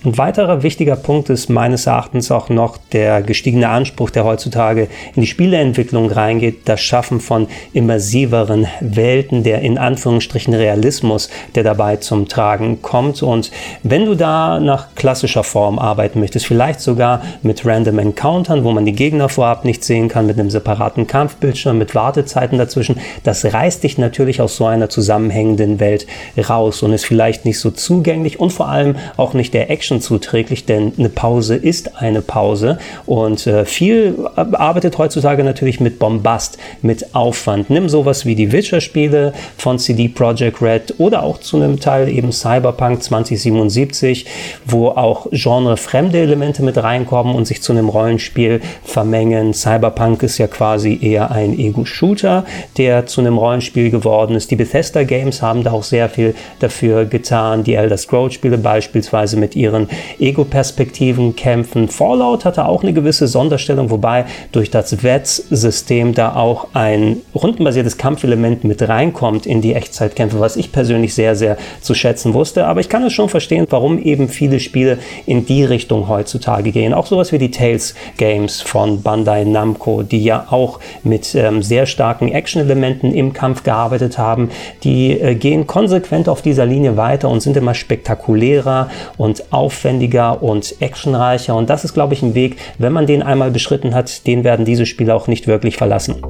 Ein 0.03 0.17
weiterer 0.17 0.63
wichtiger 0.63 0.95
Punkt 0.95 1.29
ist 1.29 1.47
meines 1.47 1.85
Erachtens 1.85 2.31
auch 2.31 2.49
noch 2.49 2.77
der 2.91 3.21
gestiegene 3.21 3.69
Anspruch, 3.69 4.09
der 4.09 4.25
heutzutage 4.25 4.87
in 5.13 5.21
die 5.21 5.27
Spieleentwicklung 5.27 6.09
reingeht, 6.09 6.61
das 6.65 6.81
Schaffen 6.81 7.19
von 7.19 7.45
immersiveren 7.73 8.65
Welten, 8.79 9.43
der 9.43 9.61
in 9.61 9.77
Anführungsstrichen 9.77 10.55
Realismus, 10.55 11.29
der 11.53 11.63
dabei 11.63 11.97
zum 11.97 12.27
Tragen 12.27 12.81
kommt. 12.81 13.21
Und 13.21 13.51
wenn 13.83 14.05
du 14.05 14.15
da 14.15 14.59
nach 14.59 14.95
klassischer 14.95 15.43
Form 15.43 15.77
arbeiten 15.77 16.19
möchtest, 16.19 16.47
vielleicht 16.47 16.79
sogar 16.79 17.21
mit 17.43 17.63
Random 17.63 17.99
Encountern, 17.99 18.63
wo 18.63 18.71
man 18.71 18.85
die 18.85 18.93
Gegner 18.93 19.29
vorab 19.29 19.65
nicht 19.65 19.83
sehen 19.83 20.07
kann, 20.07 20.25
mit 20.25 20.39
einem 20.39 20.49
separaten 20.49 21.05
Kampfbildschirm, 21.05 21.77
mit 21.77 21.93
Wartezeiten 21.93 22.57
dazwischen, 22.57 22.99
das 23.23 23.45
reißt 23.45 23.83
dich 23.83 23.99
natürlich 23.99 24.41
aus 24.41 24.55
so 24.55 24.65
einer 24.65 24.89
zusammenhängenden 24.89 25.79
Welt 25.79 26.07
raus 26.49 26.81
und 26.81 26.91
ist 26.91 27.05
vielleicht 27.05 27.45
nicht 27.45 27.59
so 27.59 27.69
zugänglich 27.69 28.39
und 28.39 28.51
vor 28.51 28.67
allem 28.67 28.95
auch 29.15 29.35
nicht 29.35 29.53
der 29.53 29.69
Action 29.69 29.90
Action 29.91 30.01
zuträglich, 30.01 30.65
denn 30.65 30.93
eine 30.97 31.09
Pause 31.09 31.55
ist 31.55 31.97
eine 32.01 32.21
Pause 32.21 32.77
und 33.05 33.45
äh, 33.45 33.65
viel 33.65 34.15
arbeitet 34.35 34.97
heutzutage 34.97 35.43
natürlich 35.43 35.81
mit 35.81 35.99
Bombast, 35.99 36.57
mit 36.81 37.13
Aufwand. 37.13 37.69
Nimm 37.69 37.89
sowas 37.89 38.25
wie 38.25 38.35
die 38.35 38.51
Witcher-Spiele 38.51 39.33
von 39.57 39.79
CD 39.79 40.07
Projekt 40.07 40.61
Red 40.61 40.95
oder 40.97 41.23
auch 41.23 41.39
zu 41.39 41.57
einem 41.57 41.79
Teil 41.79 42.07
eben 42.07 42.31
Cyberpunk 42.31 43.03
2077, 43.03 44.25
wo 44.65 44.87
auch 44.89 45.27
genrefremde 45.31 46.19
Elemente 46.19 46.63
mit 46.63 46.77
reinkommen 46.77 47.35
und 47.35 47.45
sich 47.45 47.61
zu 47.61 47.73
einem 47.73 47.89
Rollenspiel 47.89 48.61
vermengen. 48.83 49.53
Cyberpunk 49.53 50.23
ist 50.23 50.37
ja 50.37 50.47
quasi 50.47 50.97
eher 51.01 51.31
ein 51.31 51.57
Ego-Shooter, 51.57 52.45
der 52.77 53.07
zu 53.07 53.21
einem 53.21 53.37
Rollenspiel 53.37 53.89
geworden 53.89 54.35
ist. 54.35 54.51
Die 54.51 54.55
Bethesda 54.55 55.03
Games 55.03 55.41
haben 55.41 55.63
da 55.63 55.71
auch 55.71 55.83
sehr 55.83 56.07
viel 56.07 56.33
dafür 56.59 57.05
getan. 57.05 57.63
Die 57.63 57.73
Elder 57.73 57.97
Scrolls 57.97 58.35
Spiele 58.35 58.57
beispielsweise 58.57 59.35
mit 59.41 59.55
ihren 59.55 59.80
mehreren 59.81 59.87
Ego-Perspektiven 60.19 61.35
kämpfen. 61.35 61.87
Fallout 61.87 62.45
hatte 62.45 62.65
auch 62.65 62.83
eine 62.83 62.93
gewisse 62.93 63.27
Sonderstellung, 63.27 63.89
wobei 63.89 64.25
durch 64.51 64.69
das 64.69 65.03
VETS-System 65.03 66.13
da 66.13 66.35
auch 66.35 66.67
ein 66.73 67.17
rundenbasiertes 67.33 67.97
Kampfelement 67.97 68.63
mit 68.63 68.87
reinkommt 68.87 69.45
in 69.45 69.61
die 69.61 69.73
Echtzeitkämpfe, 69.73 70.39
was 70.39 70.57
ich 70.57 70.71
persönlich 70.71 71.13
sehr, 71.13 71.35
sehr 71.35 71.57
zu 71.81 71.93
schätzen 71.93 72.33
wusste. 72.33 72.65
Aber 72.67 72.79
ich 72.79 72.89
kann 72.89 73.03
es 73.03 73.13
schon 73.13 73.29
verstehen, 73.29 73.65
warum 73.69 74.01
eben 74.01 74.29
viele 74.29 74.59
Spiele 74.59 74.99
in 75.25 75.45
die 75.45 75.63
Richtung 75.63 76.07
heutzutage 76.07 76.71
gehen. 76.71 76.93
Auch 76.93 77.07
sowas 77.07 77.31
wie 77.31 77.37
die 77.37 77.51
Tales 77.51 77.95
Games 78.17 78.61
von 78.61 79.01
Bandai 79.01 79.43
Namco, 79.43 80.03
die 80.03 80.23
ja 80.23 80.47
auch 80.49 80.79
mit 81.03 81.35
ähm, 81.35 81.63
sehr 81.63 81.85
starken 81.85 82.29
Action-Elementen 82.29 83.13
im 83.13 83.33
Kampf 83.33 83.63
gearbeitet 83.63 84.17
haben, 84.17 84.49
die 84.83 85.11
äh, 85.11 85.35
gehen 85.35 85.67
konsequent 85.67 86.29
auf 86.29 86.41
dieser 86.41 86.65
Linie 86.65 86.97
weiter 86.97 87.29
und 87.29 87.41
sind 87.41 87.57
immer 87.57 87.73
spektakulärer 87.73 88.89
und 89.17 89.51
aufwendiger 89.71 90.43
und 90.43 90.75
actionreicher. 90.81 91.55
Und 91.55 91.69
das 91.69 91.85
ist, 91.85 91.93
glaube 91.93 92.13
ich, 92.13 92.21
ein 92.21 92.35
Weg, 92.35 92.57
wenn 92.77 92.93
man 92.93 93.07
den 93.07 93.23
einmal 93.23 93.51
beschritten 93.51 93.95
hat, 93.95 94.27
den 94.27 94.43
werden 94.43 94.65
diese 94.65 94.85
Spiele 94.85 95.15
auch 95.15 95.27
nicht 95.27 95.47
wirklich 95.47 95.77
verlassen. 95.77 96.21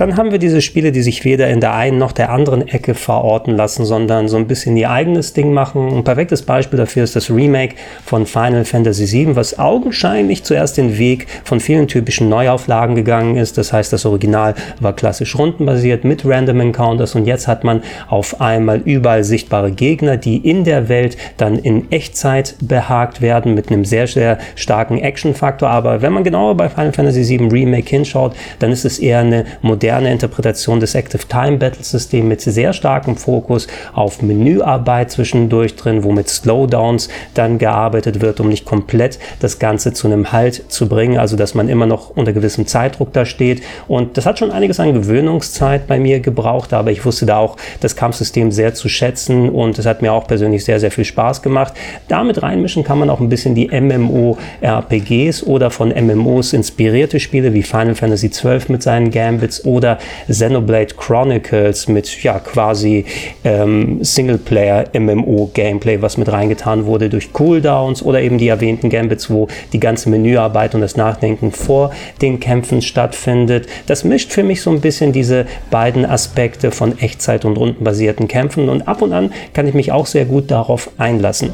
Dann 0.00 0.16
haben 0.16 0.30
wir 0.30 0.38
diese 0.38 0.62
Spiele, 0.62 0.92
die 0.92 1.02
sich 1.02 1.26
weder 1.26 1.48
in 1.48 1.60
der 1.60 1.74
einen 1.74 1.98
noch 1.98 2.12
der 2.12 2.30
anderen 2.30 2.66
Ecke 2.66 2.94
verorten 2.94 3.54
lassen, 3.54 3.84
sondern 3.84 4.28
so 4.28 4.38
ein 4.38 4.46
bisschen 4.46 4.74
ihr 4.78 4.90
eigenes 4.90 5.34
Ding 5.34 5.52
machen. 5.52 5.94
Ein 5.94 6.04
perfektes 6.04 6.40
Beispiel 6.40 6.78
dafür 6.78 7.04
ist 7.04 7.16
das 7.16 7.28
Remake 7.28 7.74
von 8.06 8.24
Final 8.24 8.64
Fantasy 8.64 9.12
VII, 9.12 9.36
was 9.36 9.58
augenscheinlich 9.58 10.42
zuerst 10.42 10.78
den 10.78 10.96
Weg 10.96 11.26
von 11.44 11.60
vielen 11.60 11.86
typischen 11.86 12.30
Neuauflagen 12.30 12.96
gegangen 12.96 13.36
ist. 13.36 13.58
Das 13.58 13.74
heißt, 13.74 13.92
das 13.92 14.06
Original 14.06 14.54
war 14.80 14.96
klassisch 14.96 15.36
rundenbasiert 15.36 16.04
mit 16.04 16.24
Random 16.24 16.60
Encounters 16.60 17.14
und 17.14 17.26
jetzt 17.26 17.46
hat 17.46 17.62
man 17.62 17.82
auf 18.08 18.40
einmal 18.40 18.78
überall 18.78 19.22
sichtbare 19.22 19.70
Gegner, 19.70 20.16
die 20.16 20.38
in 20.38 20.64
der 20.64 20.88
Welt 20.88 21.18
dann 21.36 21.58
in 21.58 21.92
Echtzeit 21.92 22.54
behagt 22.62 23.20
werden 23.20 23.52
mit 23.52 23.68
einem 23.68 23.84
sehr, 23.84 24.06
sehr 24.06 24.38
starken 24.54 24.96
Action-Faktor. 24.96 25.68
Aber 25.68 26.00
wenn 26.00 26.14
man 26.14 26.24
genauer 26.24 26.56
bei 26.56 26.70
Final 26.70 26.94
Fantasy 26.94 27.28
VII 27.28 27.48
Remake 27.48 27.90
hinschaut, 27.90 28.34
dann 28.60 28.72
ist 28.72 28.86
es 28.86 28.98
eher 28.98 29.18
eine 29.18 29.44
moderne 29.60 29.89
moderne 29.90 30.12
Interpretation 30.12 30.78
des 30.78 30.94
Active 30.94 31.26
Time 31.26 31.56
Battle 31.56 31.82
System 31.82 32.28
mit 32.28 32.40
sehr 32.40 32.72
starkem 32.72 33.16
Fokus 33.16 33.66
auf 33.92 34.22
Menüarbeit 34.22 35.10
zwischendurch 35.10 35.74
drin, 35.74 36.04
wo 36.04 36.12
mit 36.12 36.28
Slowdowns 36.28 37.08
dann 37.34 37.58
gearbeitet 37.58 38.20
wird, 38.20 38.38
um 38.38 38.48
nicht 38.48 38.64
komplett 38.64 39.18
das 39.40 39.58
Ganze 39.58 39.92
zu 39.92 40.06
einem 40.06 40.30
Halt 40.30 40.70
zu 40.70 40.88
bringen, 40.88 41.18
also 41.18 41.36
dass 41.36 41.56
man 41.56 41.68
immer 41.68 41.86
noch 41.86 42.10
unter 42.10 42.32
gewissem 42.32 42.68
Zeitdruck 42.68 43.12
da 43.12 43.24
steht. 43.24 43.62
Und 43.88 44.16
das 44.16 44.26
hat 44.26 44.38
schon 44.38 44.52
einiges 44.52 44.78
an 44.78 44.94
Gewöhnungszeit 44.94 45.88
bei 45.88 45.98
mir 45.98 46.20
gebraucht, 46.20 46.72
aber 46.72 46.92
ich 46.92 47.04
wusste 47.04 47.26
da 47.26 47.38
auch 47.38 47.56
das 47.80 47.96
Kampfsystem 47.96 48.52
sehr 48.52 48.74
zu 48.74 48.88
schätzen 48.88 49.48
und 49.48 49.76
es 49.76 49.86
hat 49.86 50.02
mir 50.02 50.12
auch 50.12 50.28
persönlich 50.28 50.64
sehr, 50.64 50.78
sehr 50.78 50.92
viel 50.92 51.04
Spaß 51.04 51.42
gemacht. 51.42 51.74
Damit 52.06 52.44
reinmischen 52.44 52.84
kann 52.84 53.00
man 53.00 53.10
auch 53.10 53.18
ein 53.18 53.28
bisschen 53.28 53.56
die 53.56 53.68
MMO-RPGs 53.72 55.42
oder 55.42 55.72
von 55.72 55.88
MMOs 55.88 56.52
inspirierte 56.52 57.18
Spiele 57.18 57.54
wie 57.54 57.64
Final 57.64 57.96
Fantasy 57.96 58.28
XII 58.28 58.60
mit 58.68 58.84
seinen 58.84 59.10
Gambits 59.10 59.64
oder 59.64 59.79
oder 59.80 59.98
Xenoblade 60.28 60.94
Chronicles 60.94 61.88
mit 61.88 62.22
ja 62.22 62.38
quasi 62.38 63.06
ähm, 63.44 64.04
Singleplayer-MMO-Gameplay, 64.04 66.02
was 66.02 66.18
mit 66.18 66.30
reingetan 66.30 66.84
wurde 66.84 67.08
durch 67.08 67.32
Cooldowns 67.32 68.02
oder 68.02 68.20
eben 68.20 68.36
die 68.36 68.48
erwähnten 68.48 68.90
Gambits, 68.90 69.30
wo 69.30 69.48
die 69.72 69.80
ganze 69.80 70.10
Menüarbeit 70.10 70.74
und 70.74 70.82
das 70.82 70.98
Nachdenken 70.98 71.50
vor 71.50 71.92
den 72.20 72.40
Kämpfen 72.40 72.82
stattfindet. 72.82 73.66
Das 73.86 74.04
mischt 74.04 74.32
für 74.32 74.42
mich 74.42 74.60
so 74.60 74.70
ein 74.70 74.82
bisschen 74.82 75.12
diese 75.12 75.46
beiden 75.70 76.04
Aspekte 76.04 76.72
von 76.72 76.98
Echtzeit- 76.98 77.46
und 77.46 77.56
rundenbasierten 77.56 78.28
Kämpfen 78.28 78.68
und 78.68 78.86
ab 78.86 79.00
und 79.00 79.14
an 79.14 79.32
kann 79.54 79.66
ich 79.66 79.72
mich 79.72 79.92
auch 79.92 80.04
sehr 80.04 80.26
gut 80.26 80.50
darauf 80.50 80.90
einlassen. 80.98 81.52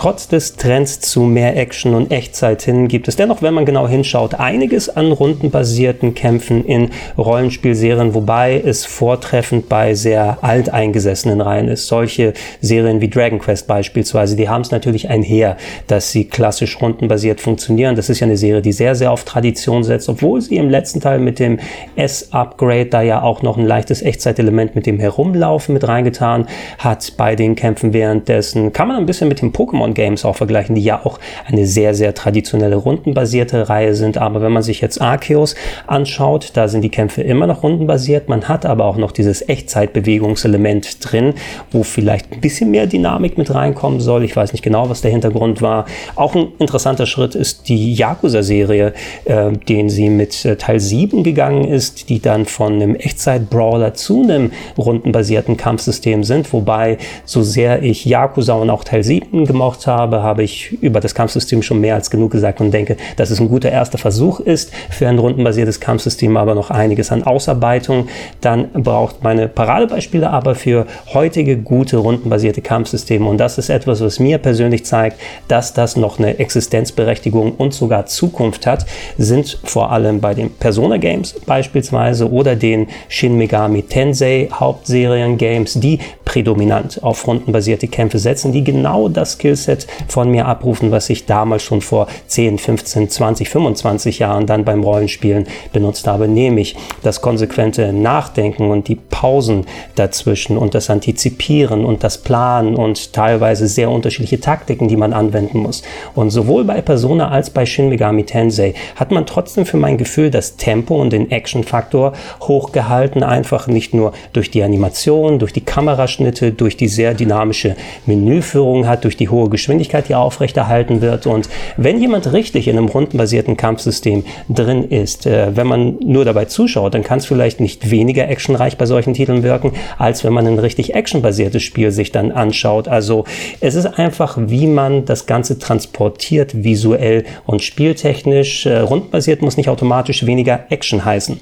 Trotz 0.00 0.28
des 0.28 0.56
Trends 0.56 1.00
zu 1.00 1.24
mehr 1.24 1.58
Action 1.58 1.94
und 1.94 2.10
Echtzeit 2.10 2.62
hin 2.62 2.88
gibt 2.88 3.06
es 3.06 3.16
dennoch, 3.16 3.42
wenn 3.42 3.52
man 3.52 3.66
genau 3.66 3.86
hinschaut, 3.86 4.32
einiges 4.32 4.88
an 4.88 5.12
rundenbasierten 5.12 6.14
Kämpfen 6.14 6.64
in 6.64 6.88
Rollenspielserien, 7.18 8.14
wobei 8.14 8.62
es 8.64 8.86
vortreffend 8.86 9.68
bei 9.68 9.92
sehr 9.92 10.38
alteingesessenen 10.40 11.42
Reihen 11.42 11.68
ist. 11.68 11.86
Solche 11.86 12.32
Serien 12.62 13.02
wie 13.02 13.10
Dragon 13.10 13.40
Quest 13.40 13.66
beispielsweise, 13.66 14.36
die 14.36 14.48
haben 14.48 14.62
es 14.62 14.70
natürlich 14.70 15.10
einher, 15.10 15.58
dass 15.86 16.10
sie 16.10 16.24
klassisch 16.24 16.80
rundenbasiert 16.80 17.42
funktionieren. 17.42 17.94
Das 17.94 18.08
ist 18.08 18.20
ja 18.20 18.26
eine 18.26 18.38
Serie, 18.38 18.62
die 18.62 18.72
sehr, 18.72 18.94
sehr 18.94 19.12
auf 19.12 19.24
Tradition 19.24 19.84
setzt, 19.84 20.08
obwohl 20.08 20.40
sie 20.40 20.56
im 20.56 20.70
letzten 20.70 21.02
Teil 21.02 21.18
mit 21.18 21.38
dem 21.38 21.58
S-Upgrade 21.96 22.86
da 22.86 23.02
ja 23.02 23.20
auch 23.20 23.42
noch 23.42 23.58
ein 23.58 23.66
leichtes 23.66 24.00
Echtzeitelement 24.00 24.74
mit 24.74 24.86
dem 24.86 24.98
Herumlaufen 24.98 25.74
mit 25.74 25.86
reingetan 25.86 26.46
hat 26.78 27.12
bei 27.18 27.36
den 27.36 27.54
Kämpfen 27.54 27.92
währenddessen. 27.92 28.72
Kann 28.72 28.88
man 28.88 28.96
ein 28.96 29.04
bisschen 29.04 29.28
mit 29.28 29.42
dem 29.42 29.52
Pokémon 29.52 29.89
Pokémon 29.90 29.94
Games 29.94 30.24
auch 30.24 30.36
vergleichen, 30.36 30.74
die 30.74 30.82
ja 30.82 31.04
auch 31.04 31.18
eine 31.46 31.66
sehr, 31.66 31.94
sehr 31.94 32.14
traditionelle 32.14 32.76
rundenbasierte 32.76 33.68
Reihe 33.68 33.94
sind. 33.94 34.18
Aber 34.18 34.42
wenn 34.42 34.52
man 34.52 34.62
sich 34.62 34.80
jetzt 34.80 35.00
Arceus 35.00 35.54
anschaut, 35.86 36.50
da 36.54 36.68
sind 36.68 36.82
die 36.82 36.88
Kämpfe 36.88 37.22
immer 37.22 37.46
noch 37.46 37.62
rundenbasiert. 37.62 38.28
Man 38.28 38.48
hat 38.48 38.66
aber 38.66 38.84
auch 38.84 38.96
noch 38.96 39.12
dieses 39.12 39.46
Echtzeitbewegungselement 39.48 40.98
drin, 41.00 41.34
wo 41.70 41.82
vielleicht 41.82 42.32
ein 42.32 42.40
bisschen 42.40 42.70
mehr 42.70 42.86
Dynamik 42.86 43.38
mit 43.38 43.54
reinkommen 43.54 44.00
soll. 44.00 44.24
Ich 44.24 44.36
weiß 44.36 44.52
nicht 44.52 44.62
genau, 44.62 44.88
was 44.88 45.00
der 45.00 45.10
Hintergrund 45.10 45.62
war. 45.62 45.86
Auch 46.16 46.34
ein 46.34 46.48
interessanter 46.58 47.06
Schritt 47.06 47.34
ist 47.34 47.68
die 47.68 47.94
Yakuza-Serie, 47.94 48.92
äh, 49.24 49.52
den 49.52 49.88
sie 49.88 50.08
mit 50.08 50.44
äh, 50.44 50.56
Teil 50.56 50.80
7 50.80 51.22
gegangen 51.22 51.64
ist, 51.64 52.08
die 52.08 52.20
dann 52.20 52.46
von 52.46 52.74
einem 52.74 52.94
Echtzeit-Brawler 52.94 53.94
zu 53.94 54.22
einem 54.22 54.52
rundenbasierten 54.78 55.56
Kampfsystem 55.56 56.24
sind. 56.24 56.52
Wobei, 56.52 56.98
so 57.24 57.42
sehr 57.42 57.82
ich 57.82 58.04
Yakuza 58.04 58.54
und 58.54 58.70
auch 58.70 58.84
Teil 58.84 59.02
7 59.02 59.44
gemocht 59.46 59.79
gebraucht 59.80 59.86
habe, 59.86 60.22
habe 60.22 60.42
ich 60.42 60.72
über 60.82 61.00
das 61.00 61.14
Kampfsystem 61.14 61.62
schon 61.62 61.80
mehr 61.80 61.94
als 61.94 62.10
genug 62.10 62.32
gesagt 62.32 62.60
und 62.60 62.72
denke, 62.72 62.96
dass 63.16 63.30
es 63.30 63.40
ein 63.40 63.48
guter 63.48 63.70
erster 63.70 63.98
Versuch 63.98 64.40
ist 64.40 64.72
für 64.90 65.08
ein 65.08 65.18
rundenbasiertes 65.18 65.80
Kampfsystem, 65.80 66.36
aber 66.36 66.54
noch 66.54 66.70
einiges 66.70 67.12
an 67.12 67.22
Ausarbeitung. 67.22 68.08
Dann 68.40 68.68
braucht 68.72 69.22
meine 69.22 69.48
Paradebeispiele 69.48 70.28
aber 70.30 70.54
für 70.54 70.86
heutige 71.12 71.56
gute 71.56 71.96
rundenbasierte 71.96 72.62
Kampfsysteme 72.62 73.28
und 73.28 73.38
das 73.38 73.58
ist 73.58 73.70
etwas, 73.70 74.00
was 74.00 74.18
mir 74.18 74.38
persönlich 74.38 74.84
zeigt, 74.84 75.18
dass 75.48 75.72
das 75.72 75.96
noch 75.96 76.18
eine 76.18 76.38
Existenzberechtigung 76.38 77.52
und 77.52 77.74
sogar 77.74 78.06
Zukunft 78.06 78.66
hat, 78.66 78.86
sind 79.18 79.58
vor 79.64 79.92
allem 79.92 80.20
bei 80.20 80.34
den 80.34 80.50
Persona 80.50 80.96
Games 80.96 81.34
beispielsweise 81.46 82.30
oder 82.30 82.56
den 82.56 82.88
Shin 83.08 83.36
Megami 83.36 83.82
Tensei 83.82 84.48
Hauptserien 84.52 85.38
Games, 85.38 85.74
die 85.74 85.98
prädominant 86.24 87.02
auf 87.02 87.26
rundenbasierte 87.26 87.88
Kämpfe 87.88 88.18
setzen, 88.18 88.52
die 88.52 88.62
genau 88.62 89.08
das 89.08 89.32
Skillset 89.32 89.69
Mindset 89.70 89.86
von 90.08 90.30
mir 90.30 90.46
abrufen, 90.46 90.90
was 90.90 91.10
ich 91.10 91.26
damals 91.26 91.62
schon 91.62 91.80
vor 91.80 92.06
10, 92.26 92.58
15, 92.58 93.10
20, 93.10 93.48
25 93.48 94.18
Jahren 94.18 94.46
dann 94.46 94.64
beim 94.64 94.82
Rollenspielen 94.82 95.46
benutzt 95.72 96.06
habe, 96.06 96.28
nämlich 96.28 96.76
das 97.02 97.20
konsequente 97.20 97.92
Nachdenken 97.92 98.70
und 98.70 98.88
die 98.88 98.96
Pausen 98.96 99.66
dazwischen 99.94 100.56
und 100.56 100.74
das 100.74 100.90
Antizipieren 100.90 101.84
und 101.84 102.02
das 102.04 102.18
Planen 102.18 102.74
und 102.74 103.12
teilweise 103.12 103.66
sehr 103.68 103.90
unterschiedliche 103.90 104.40
Taktiken, 104.40 104.88
die 104.88 104.96
man 104.96 105.12
anwenden 105.12 105.58
muss. 105.58 105.82
Und 106.14 106.30
sowohl 106.30 106.64
bei 106.64 106.80
Persona 106.80 107.30
als 107.30 107.50
bei 107.50 107.66
Shin 107.66 107.88
Megami 107.88 108.24
Tensei 108.24 108.74
hat 108.96 109.10
man 109.10 109.26
trotzdem 109.26 109.66
für 109.66 109.76
mein 109.76 109.98
Gefühl 109.98 110.30
das 110.30 110.56
Tempo 110.56 111.00
und 111.00 111.12
den 111.12 111.30
Action-Faktor 111.30 112.12
hochgehalten, 112.42 113.22
einfach 113.22 113.66
nicht 113.66 113.94
nur 113.94 114.12
durch 114.32 114.50
die 114.50 114.62
Animation, 114.62 115.38
durch 115.38 115.52
die 115.52 115.60
Kameraschnitte, 115.60 116.52
durch 116.52 116.76
die 116.76 116.88
sehr 116.88 117.14
dynamische 117.14 117.76
Menüführung 118.06 118.86
hat, 118.86 119.04
durch 119.04 119.16
die 119.16 119.28
hohe 119.28 119.48
Geschwindigkeit, 119.48 119.59
die 119.68 120.14
aufrechterhalten 120.14 121.00
wird. 121.00 121.26
Und 121.26 121.48
wenn 121.76 122.00
jemand 122.00 122.32
richtig 122.32 122.68
in 122.68 122.76
einem 122.76 122.88
rundenbasierten 122.88 123.56
Kampfsystem 123.56 124.24
drin 124.48 124.84
ist, 124.84 125.26
äh, 125.26 125.56
wenn 125.56 125.66
man 125.66 125.98
nur 126.00 126.24
dabei 126.24 126.46
zuschaut, 126.46 126.94
dann 126.94 127.02
kann 127.02 127.18
es 127.18 127.26
vielleicht 127.26 127.60
nicht 127.60 127.90
weniger 127.90 128.28
actionreich 128.28 128.76
bei 128.76 128.86
solchen 128.86 129.14
Titeln 129.14 129.42
wirken, 129.42 129.72
als 129.98 130.24
wenn 130.24 130.32
man 130.32 130.46
ein 130.46 130.58
richtig 130.58 130.94
actionbasiertes 130.94 131.62
Spiel 131.62 131.90
sich 131.90 132.12
dann 132.12 132.32
anschaut. 132.32 132.88
Also 132.88 133.24
es 133.60 133.74
ist 133.74 133.86
einfach, 133.86 134.38
wie 134.38 134.66
man 134.66 135.04
das 135.04 135.26
Ganze 135.26 135.58
transportiert, 135.58 136.64
visuell 136.64 137.24
und 137.46 137.62
spieltechnisch. 137.62 138.66
Äh, 138.66 138.78
rundenbasiert 138.78 139.42
muss 139.42 139.56
nicht 139.56 139.68
automatisch 139.68 140.26
weniger 140.26 140.66
Action 140.70 141.04
heißen. 141.04 141.40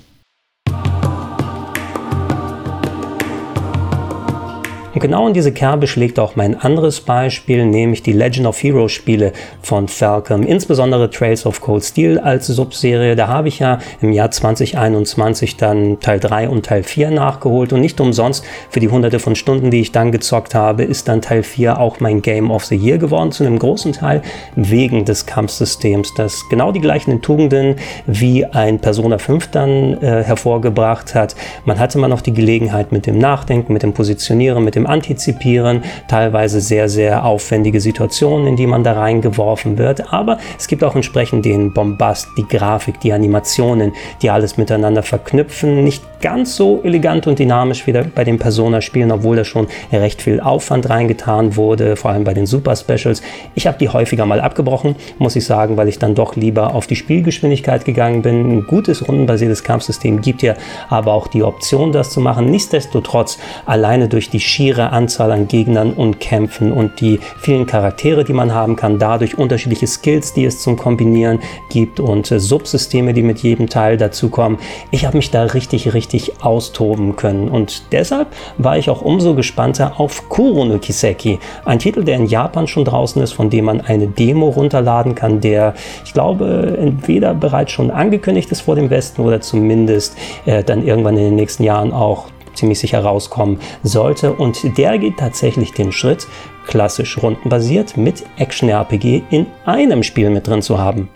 Und 4.98 5.02
genau 5.02 5.28
in 5.28 5.32
diese 5.32 5.52
Kerbe 5.52 5.86
schlägt 5.86 6.18
auch 6.18 6.34
mein 6.34 6.58
anderes 6.58 7.00
Beispiel, 7.00 7.64
nämlich 7.64 8.02
die 8.02 8.12
Legend 8.12 8.48
of 8.48 8.60
Heroes 8.60 8.90
Spiele 8.90 9.32
von 9.62 9.86
Falcom, 9.86 10.42
insbesondere 10.42 11.08
Trails 11.08 11.46
of 11.46 11.60
Cold 11.60 11.84
Steel 11.84 12.18
als 12.18 12.48
Subserie. 12.48 13.14
Da 13.14 13.28
habe 13.28 13.46
ich 13.46 13.60
ja 13.60 13.78
im 14.00 14.10
Jahr 14.10 14.32
2021 14.32 15.56
dann 15.56 16.00
Teil 16.00 16.18
3 16.18 16.48
und 16.48 16.66
Teil 16.66 16.82
4 16.82 17.12
nachgeholt 17.12 17.72
und 17.72 17.80
nicht 17.80 18.00
umsonst 18.00 18.44
für 18.70 18.80
die 18.80 18.88
hunderte 18.88 19.20
von 19.20 19.36
Stunden, 19.36 19.70
die 19.70 19.82
ich 19.82 19.92
dann 19.92 20.10
gezockt 20.10 20.56
habe, 20.56 20.82
ist 20.82 21.06
dann 21.06 21.22
Teil 21.22 21.44
4 21.44 21.78
auch 21.78 22.00
mein 22.00 22.20
Game 22.20 22.50
of 22.50 22.64
the 22.64 22.74
Year 22.74 22.98
geworden, 22.98 23.30
zu 23.30 23.44
einem 23.44 23.60
großen 23.60 23.92
Teil 23.92 24.20
wegen 24.56 25.04
des 25.04 25.26
Kampfsystems, 25.26 26.12
das 26.16 26.42
genau 26.50 26.72
die 26.72 26.80
gleichen 26.80 27.22
Tugenden 27.22 27.76
wie 28.08 28.44
ein 28.46 28.80
Persona 28.80 29.18
5 29.18 29.46
dann 29.52 30.02
äh, 30.02 30.24
hervorgebracht 30.24 31.14
hat. 31.14 31.36
Man 31.64 31.78
hatte 31.78 31.98
immer 31.98 32.08
noch 32.08 32.20
die 32.20 32.34
Gelegenheit 32.34 32.90
mit 32.90 33.06
dem 33.06 33.18
Nachdenken, 33.18 33.72
mit 33.72 33.84
dem 33.84 33.92
Positionieren, 33.92 34.64
mit 34.64 34.74
dem 34.74 34.87
Antizipieren, 34.88 35.82
teilweise 36.08 36.60
sehr, 36.60 36.88
sehr 36.88 37.24
aufwendige 37.24 37.80
Situationen, 37.80 38.46
in 38.46 38.56
die 38.56 38.66
man 38.66 38.84
da 38.84 38.92
reingeworfen 38.92 39.78
wird. 39.78 40.12
Aber 40.12 40.38
es 40.58 40.66
gibt 40.66 40.82
auch 40.82 40.96
entsprechend 40.96 41.44
den 41.44 41.72
Bombast, 41.72 42.28
die 42.36 42.46
Grafik, 42.48 43.00
die 43.00 43.12
Animationen, 43.12 43.92
die 44.22 44.30
alles 44.30 44.56
miteinander 44.56 45.02
verknüpfen. 45.02 45.84
Nicht 45.84 46.02
ganz 46.20 46.56
so 46.56 46.80
elegant 46.82 47.26
und 47.26 47.38
dynamisch 47.38 47.86
wie 47.86 47.92
bei 47.92 48.24
den 48.24 48.38
Persona-Spielen, 48.38 49.12
obwohl 49.12 49.36
da 49.36 49.44
schon 49.44 49.68
recht 49.92 50.22
viel 50.22 50.40
Aufwand 50.40 50.88
reingetan 50.90 51.56
wurde, 51.56 51.96
vor 51.96 52.10
allem 52.10 52.24
bei 52.24 52.34
den 52.34 52.46
Super 52.46 52.74
Specials. 52.76 53.22
Ich 53.54 53.66
habe 53.66 53.78
die 53.78 53.88
häufiger 53.88 54.26
mal 54.26 54.40
abgebrochen, 54.40 54.96
muss 55.18 55.36
ich 55.36 55.44
sagen, 55.44 55.76
weil 55.76 55.88
ich 55.88 55.98
dann 55.98 56.14
doch 56.14 56.36
lieber 56.36 56.74
auf 56.74 56.86
die 56.86 56.96
Spielgeschwindigkeit 56.96 57.84
gegangen 57.84 58.22
bin. 58.22 58.50
Ein 58.50 58.66
gutes 58.66 59.06
rundenbasiertes 59.06 59.62
Kampfsystem 59.62 60.20
gibt 60.20 60.42
ja 60.42 60.54
aber 60.88 61.12
auch 61.12 61.28
die 61.28 61.42
Option, 61.42 61.92
das 61.92 62.10
zu 62.10 62.20
machen. 62.20 62.50
Nichtsdestotrotz, 62.50 63.38
alleine 63.66 64.08
durch 64.08 64.30
die 64.30 64.40
schiere 64.40 64.77
Anzahl 64.86 65.32
an 65.32 65.48
Gegnern 65.48 65.92
und 65.92 66.20
Kämpfen 66.20 66.72
und 66.72 67.00
die 67.00 67.20
vielen 67.40 67.66
Charaktere, 67.66 68.24
die 68.24 68.32
man 68.32 68.54
haben 68.54 68.76
kann, 68.76 68.98
dadurch 68.98 69.36
unterschiedliche 69.36 69.86
Skills, 69.86 70.32
die 70.32 70.44
es 70.44 70.62
zum 70.62 70.76
Kombinieren 70.76 71.40
gibt 71.70 72.00
und 72.00 72.30
äh, 72.30 72.40
Subsysteme, 72.40 73.12
die 73.12 73.22
mit 73.22 73.40
jedem 73.40 73.68
Teil 73.68 73.96
dazukommen. 73.96 74.58
Ich 74.90 75.04
habe 75.06 75.16
mich 75.16 75.30
da 75.30 75.42
richtig, 75.42 75.94
richtig 75.94 76.42
austoben 76.42 77.16
können 77.16 77.48
und 77.48 77.92
deshalb 77.92 78.28
war 78.56 78.78
ich 78.78 78.90
auch 78.90 79.02
umso 79.02 79.34
gespannter 79.34 80.00
auf 80.00 80.28
Kuro 80.28 80.64
no 80.64 80.78
Kiseki, 80.78 81.38
ein 81.64 81.78
Titel, 81.78 82.04
der 82.04 82.16
in 82.16 82.26
Japan 82.26 82.66
schon 82.66 82.84
draußen 82.84 83.20
ist, 83.22 83.32
von 83.32 83.50
dem 83.50 83.66
man 83.66 83.80
eine 83.80 84.06
Demo 84.06 84.48
runterladen 84.48 85.14
kann, 85.14 85.40
der, 85.40 85.74
ich 86.04 86.12
glaube, 86.12 86.76
entweder 86.80 87.34
bereits 87.34 87.72
schon 87.72 87.90
angekündigt 87.90 88.50
ist 88.50 88.62
vor 88.62 88.76
dem 88.76 88.90
Westen 88.90 89.22
oder 89.22 89.40
zumindest 89.40 90.16
äh, 90.46 90.62
dann 90.62 90.86
irgendwann 90.86 91.16
in 91.16 91.24
den 91.24 91.36
nächsten 91.36 91.62
Jahren 91.62 91.92
auch 91.92 92.26
ziemlich 92.58 92.78
sicher 92.78 93.02
rauskommen 93.02 93.58
sollte. 93.82 94.32
Und 94.32 94.76
der 94.76 94.98
geht 94.98 95.16
tatsächlich 95.16 95.72
den 95.72 95.92
Schritt, 95.92 96.26
klassisch 96.66 97.16
rundenbasiert 97.22 97.96
mit 97.96 98.24
Action-RPG 98.36 99.22
in 99.30 99.46
einem 99.64 100.02
Spiel 100.02 100.30
mit 100.30 100.46
drin 100.46 100.62
zu 100.62 100.78
haben. 100.78 101.08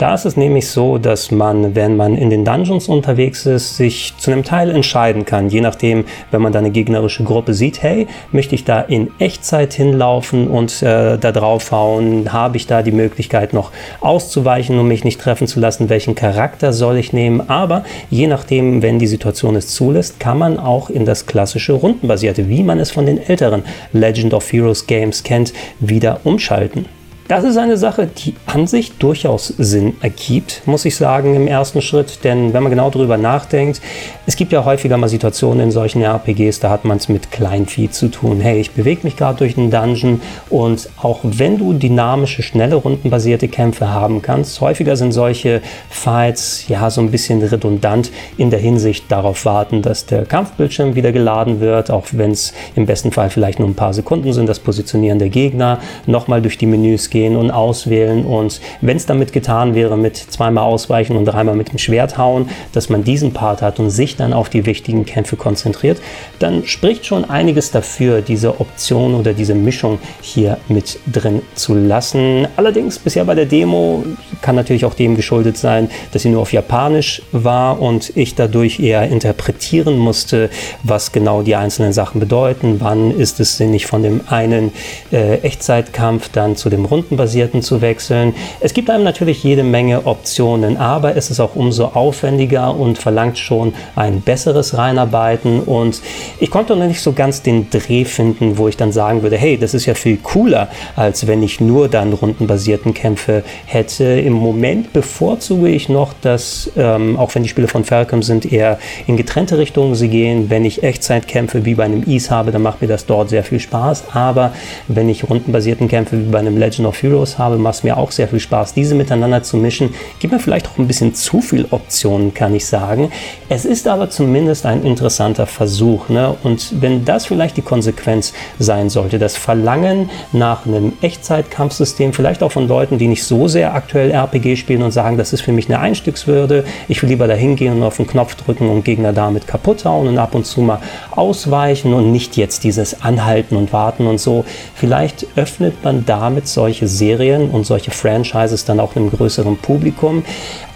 Da 0.00 0.14
ist 0.14 0.24
es 0.24 0.34
nämlich 0.34 0.66
so, 0.66 0.96
dass 0.96 1.30
man, 1.30 1.74
wenn 1.74 1.94
man 1.94 2.16
in 2.16 2.30
den 2.30 2.42
Dungeons 2.42 2.88
unterwegs 2.88 3.44
ist, 3.44 3.76
sich 3.76 4.14
zu 4.16 4.30
einem 4.30 4.44
Teil 4.44 4.70
entscheiden 4.70 5.26
kann. 5.26 5.50
Je 5.50 5.60
nachdem, 5.60 6.06
wenn 6.30 6.40
man 6.40 6.54
da 6.54 6.58
eine 6.58 6.70
gegnerische 6.70 7.22
Gruppe 7.22 7.52
sieht, 7.52 7.82
hey, 7.82 8.06
möchte 8.32 8.54
ich 8.54 8.64
da 8.64 8.80
in 8.80 9.10
Echtzeit 9.18 9.74
hinlaufen 9.74 10.48
und 10.48 10.82
äh, 10.82 11.18
da 11.18 11.32
draufhauen? 11.32 12.32
Habe 12.32 12.56
ich 12.56 12.66
da 12.66 12.80
die 12.80 12.92
Möglichkeit 12.92 13.52
noch 13.52 13.72
auszuweichen, 14.00 14.78
um 14.78 14.88
mich 14.88 15.04
nicht 15.04 15.20
treffen 15.20 15.46
zu 15.46 15.60
lassen? 15.60 15.90
Welchen 15.90 16.14
Charakter 16.14 16.72
soll 16.72 16.96
ich 16.96 17.12
nehmen? 17.12 17.50
Aber 17.50 17.84
je 18.08 18.26
nachdem, 18.26 18.80
wenn 18.80 18.98
die 18.98 19.06
Situation 19.06 19.54
es 19.54 19.68
zulässt, 19.68 20.18
kann 20.18 20.38
man 20.38 20.58
auch 20.58 20.88
in 20.88 21.04
das 21.04 21.26
klassische 21.26 21.74
Rundenbasierte, 21.74 22.48
wie 22.48 22.62
man 22.62 22.80
es 22.80 22.90
von 22.90 23.04
den 23.04 23.20
älteren 23.22 23.64
Legend 23.92 24.32
of 24.32 24.50
Heroes 24.50 24.86
Games 24.86 25.24
kennt, 25.24 25.52
wieder 25.78 26.20
umschalten. 26.24 26.86
Das 27.30 27.44
ist 27.44 27.58
eine 27.58 27.76
Sache, 27.76 28.08
die 28.08 28.34
an 28.46 28.66
sich 28.66 28.98
durchaus 28.98 29.54
Sinn 29.56 29.94
ergibt, 30.00 30.62
muss 30.66 30.84
ich 30.84 30.96
sagen, 30.96 31.36
im 31.36 31.46
ersten 31.46 31.80
Schritt. 31.80 32.24
Denn 32.24 32.52
wenn 32.52 32.64
man 32.64 32.70
genau 32.70 32.90
darüber 32.90 33.18
nachdenkt, 33.18 33.80
es 34.26 34.34
gibt 34.34 34.50
ja 34.50 34.64
häufiger 34.64 34.96
mal 34.96 35.08
Situationen 35.08 35.66
in 35.66 35.70
solchen 35.70 36.02
RPGs, 36.02 36.58
da 36.58 36.70
hat 36.70 36.84
man 36.84 36.96
es 36.96 37.08
mit 37.08 37.30
Kleinvieh 37.30 37.88
zu 37.88 38.08
tun. 38.08 38.40
Hey, 38.40 38.58
ich 38.60 38.72
bewege 38.72 39.02
mich 39.04 39.16
gerade 39.16 39.38
durch 39.38 39.56
einen 39.56 39.70
Dungeon 39.70 40.20
und 40.48 40.88
auch 41.00 41.20
wenn 41.22 41.56
du 41.56 41.72
dynamische, 41.72 42.42
schnelle, 42.42 42.74
rundenbasierte 42.74 43.46
Kämpfe 43.46 43.90
haben 43.90 44.22
kannst, 44.22 44.60
häufiger 44.60 44.96
sind 44.96 45.12
solche 45.12 45.62
Fights 45.88 46.64
ja 46.66 46.90
so 46.90 47.00
ein 47.00 47.12
bisschen 47.12 47.40
redundant 47.42 48.10
in 48.38 48.50
der 48.50 48.58
Hinsicht 48.58 49.04
darauf 49.08 49.44
warten, 49.44 49.82
dass 49.82 50.04
der 50.04 50.26
Kampfbildschirm 50.26 50.96
wieder 50.96 51.12
geladen 51.12 51.60
wird, 51.60 51.92
auch 51.92 52.06
wenn 52.10 52.32
es 52.32 52.52
im 52.74 52.86
besten 52.86 53.12
Fall 53.12 53.30
vielleicht 53.30 53.60
nur 53.60 53.68
ein 53.68 53.76
paar 53.76 53.94
Sekunden 53.94 54.32
sind, 54.32 54.48
das 54.48 54.58
Positionieren 54.58 55.20
der 55.20 55.28
Gegner, 55.28 55.78
nochmal 56.06 56.42
durch 56.42 56.58
die 56.58 56.66
Menüs 56.66 57.08
gehen 57.08 57.19
gehen 57.20 57.36
und 57.36 57.50
auswählen. 57.50 58.24
Und 58.24 58.62
wenn 58.80 58.96
es 58.96 59.04
damit 59.04 59.34
getan 59.34 59.74
wäre, 59.74 59.98
mit 59.98 60.16
zweimal 60.16 60.64
ausweichen 60.64 61.16
und 61.18 61.26
dreimal 61.26 61.54
mit 61.54 61.70
dem 61.70 61.76
Schwert 61.76 62.16
hauen, 62.16 62.48
dass 62.72 62.88
man 62.88 63.04
diesen 63.04 63.34
Part 63.34 63.60
hat 63.60 63.78
und 63.78 63.90
sich 63.90 64.16
dann 64.16 64.32
auf 64.32 64.48
die 64.48 64.64
wichtigen 64.64 65.04
Kämpfe 65.04 65.36
konzentriert, 65.36 66.00
dann 66.38 66.64
spricht 66.64 67.04
schon 67.04 67.26
einiges 67.28 67.70
dafür, 67.72 68.22
diese 68.22 68.58
Option 68.58 69.14
oder 69.14 69.34
diese 69.34 69.54
Mischung 69.54 69.98
hier 70.22 70.56
mit 70.68 70.98
drin 71.12 71.42
zu 71.54 71.74
lassen. 71.74 72.48
Allerdings 72.56 72.98
bisher 72.98 73.26
bei 73.26 73.34
der 73.34 73.44
Demo 73.44 74.02
kann 74.40 74.56
natürlich 74.56 74.86
auch 74.86 74.94
dem 74.94 75.14
geschuldet 75.14 75.58
sein, 75.58 75.90
dass 76.12 76.22
sie 76.22 76.30
nur 76.30 76.40
auf 76.40 76.54
Japanisch 76.54 77.20
war 77.32 77.82
und 77.82 78.16
ich 78.16 78.34
dadurch 78.34 78.80
eher 78.80 79.02
interpretieren 79.08 79.98
musste, 79.98 80.48
was 80.82 81.12
genau 81.12 81.42
die 81.42 81.54
einzelnen 81.54 81.92
Sachen 81.92 82.18
bedeuten. 82.18 82.76
Wann 82.78 83.10
ist 83.10 83.40
es 83.40 83.58
sinnig 83.58 83.84
von 83.84 84.02
dem 84.02 84.22
einen 84.28 84.72
äh, 85.12 85.40
Echtzeitkampf 85.40 86.30
dann 86.30 86.56
zu 86.56 86.70
dem 86.70 86.86
runden 86.86 87.09
rundenbasierten 87.10 87.62
zu 87.62 87.80
wechseln. 87.80 88.34
Es 88.60 88.72
gibt 88.72 88.88
einem 88.88 89.04
natürlich 89.04 89.42
jede 89.42 89.64
Menge 89.64 90.06
Optionen, 90.06 90.76
aber 90.76 91.16
es 91.16 91.30
ist 91.30 91.40
auch 91.40 91.56
umso 91.56 91.86
aufwendiger 91.86 92.74
und 92.74 92.98
verlangt 92.98 93.38
schon 93.38 93.74
ein 93.96 94.20
besseres 94.20 94.76
Reinarbeiten. 94.76 95.60
Und 95.60 96.00
ich 96.38 96.50
konnte 96.50 96.76
noch 96.76 96.86
nicht 96.86 97.00
so 97.00 97.12
ganz 97.12 97.42
den 97.42 97.68
Dreh 97.70 98.04
finden, 98.04 98.58
wo 98.58 98.68
ich 98.68 98.76
dann 98.76 98.92
sagen 98.92 99.22
würde, 99.22 99.36
hey, 99.36 99.58
das 99.58 99.74
ist 99.74 99.86
ja 99.86 99.94
viel 99.94 100.18
cooler, 100.18 100.68
als 100.96 101.26
wenn 101.26 101.42
ich 101.42 101.60
nur 101.60 101.88
dann 101.88 102.12
rundenbasierten 102.12 102.94
Kämpfe 102.94 103.42
hätte. 103.66 104.04
Im 104.04 104.34
Moment 104.34 104.92
bevorzuge 104.92 105.68
ich 105.68 105.88
noch, 105.88 106.12
dass, 106.20 106.70
ähm, 106.76 107.18
auch 107.18 107.34
wenn 107.34 107.42
die 107.42 107.48
Spiele 107.48 107.68
von 107.68 107.84
Falcom 107.84 108.22
sind, 108.22 108.50
eher 108.50 108.78
in 109.06 109.16
getrennte 109.16 109.58
Richtungen 109.58 109.94
sie 109.94 110.08
gehen. 110.08 110.48
Wenn 110.48 110.64
ich 110.64 110.82
Echtzeitkämpfe 110.82 111.64
wie 111.64 111.74
bei 111.74 111.84
einem 111.84 112.04
Ease 112.06 112.30
habe, 112.30 112.52
dann 112.52 112.62
macht 112.62 112.80
mir 112.80 112.88
das 112.88 113.06
dort 113.06 113.30
sehr 113.30 113.42
viel 113.42 113.58
Spaß. 113.58 114.04
Aber 114.12 114.52
wenn 114.86 115.08
ich 115.08 115.28
rundenbasierten 115.28 115.88
Kämpfe 115.88 116.18
wie 116.18 116.30
bei 116.30 116.38
einem 116.38 116.56
Legend 116.56 116.86
of 116.86 116.99
Heroes 117.02 117.38
habe, 117.38 117.58
macht 117.58 117.76
es 117.76 117.82
mir 117.82 117.96
auch 117.96 118.10
sehr 118.10 118.28
viel 118.28 118.40
Spaß, 118.40 118.74
diese 118.74 118.94
miteinander 118.94 119.42
zu 119.42 119.56
mischen. 119.56 119.94
Gibt 120.18 120.32
mir 120.32 120.40
vielleicht 120.40 120.68
auch 120.68 120.78
ein 120.78 120.86
bisschen 120.86 121.14
zu 121.14 121.40
viel 121.40 121.66
Optionen, 121.70 122.34
kann 122.34 122.54
ich 122.54 122.66
sagen. 122.66 123.10
Es 123.48 123.64
ist 123.64 123.88
aber 123.88 124.10
zumindest 124.10 124.66
ein 124.66 124.84
interessanter 124.84 125.46
Versuch. 125.46 126.08
Ne? 126.08 126.34
Und 126.42 126.80
wenn 126.80 127.04
das 127.04 127.26
vielleicht 127.26 127.56
die 127.56 127.62
Konsequenz 127.62 128.32
sein 128.58 128.90
sollte, 128.90 129.18
das 129.18 129.36
Verlangen 129.36 130.10
nach 130.32 130.66
einem 130.66 130.92
Echtzeitkampfsystem, 131.00 132.12
vielleicht 132.12 132.42
auch 132.42 132.52
von 132.52 132.68
Leuten, 132.68 132.98
die 132.98 133.08
nicht 133.08 133.24
so 133.24 133.48
sehr 133.48 133.74
aktuell 133.74 134.10
RPG 134.10 134.56
spielen 134.56 134.82
und 134.82 134.92
sagen, 134.92 135.16
das 135.16 135.32
ist 135.32 135.42
für 135.42 135.52
mich 135.52 135.68
eine 135.68 135.80
Einstiegswürde, 135.80 136.64
ich 136.88 137.02
will 137.02 137.10
lieber 137.10 137.26
dahin 137.26 137.56
gehen 137.56 137.74
und 137.74 137.82
auf 137.82 137.96
den 137.96 138.06
Knopf 138.06 138.34
drücken 138.34 138.68
und 138.68 138.84
Gegner 138.84 139.12
damit 139.12 139.46
kaputt 139.46 139.84
hauen 139.84 140.08
und 140.08 140.18
ab 140.18 140.34
und 140.34 140.46
zu 140.46 140.60
mal 140.60 140.80
ausweichen 141.10 141.94
und 141.94 142.12
nicht 142.12 142.36
jetzt 142.36 142.64
dieses 142.64 143.02
Anhalten 143.02 143.56
und 143.56 143.72
Warten 143.72 144.06
und 144.06 144.18
so. 144.18 144.44
Vielleicht 144.74 145.26
öffnet 145.36 145.82
man 145.82 146.04
damit 146.06 146.48
solche 146.48 146.79
Serien 146.88 147.50
und 147.50 147.64
solche 147.64 147.90
Franchises 147.90 148.64
dann 148.64 148.80
auch 148.80 148.96
einem 148.96 149.10
größeren 149.10 149.56
Publikum. 149.56 150.24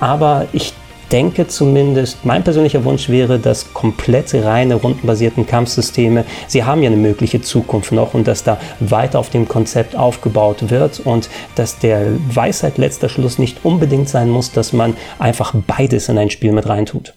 Aber 0.00 0.46
ich 0.52 0.74
denke 1.12 1.46
zumindest, 1.46 2.24
mein 2.24 2.42
persönlicher 2.42 2.84
Wunsch 2.84 3.08
wäre, 3.08 3.38
dass 3.38 3.72
komplett 3.72 4.34
reine 4.34 4.74
rundenbasierten 4.74 5.46
Kampfsysteme, 5.46 6.24
sie 6.48 6.64
haben 6.64 6.82
ja 6.82 6.88
eine 6.88 6.96
mögliche 6.96 7.40
Zukunft 7.40 7.92
noch 7.92 8.14
und 8.14 8.26
dass 8.26 8.42
da 8.42 8.58
weiter 8.80 9.18
auf 9.18 9.30
dem 9.30 9.46
Konzept 9.46 9.94
aufgebaut 9.96 10.70
wird 10.70 11.00
und 11.00 11.28
dass 11.54 11.78
der 11.78 12.06
Weisheit 12.28 12.78
letzter 12.78 13.08
Schluss 13.08 13.38
nicht 13.38 13.64
unbedingt 13.64 14.08
sein 14.08 14.28
muss, 14.28 14.50
dass 14.52 14.72
man 14.72 14.96
einfach 15.18 15.54
beides 15.66 16.08
in 16.08 16.18
ein 16.18 16.30
Spiel 16.30 16.52
mit 16.52 16.68
reintut. 16.68 17.14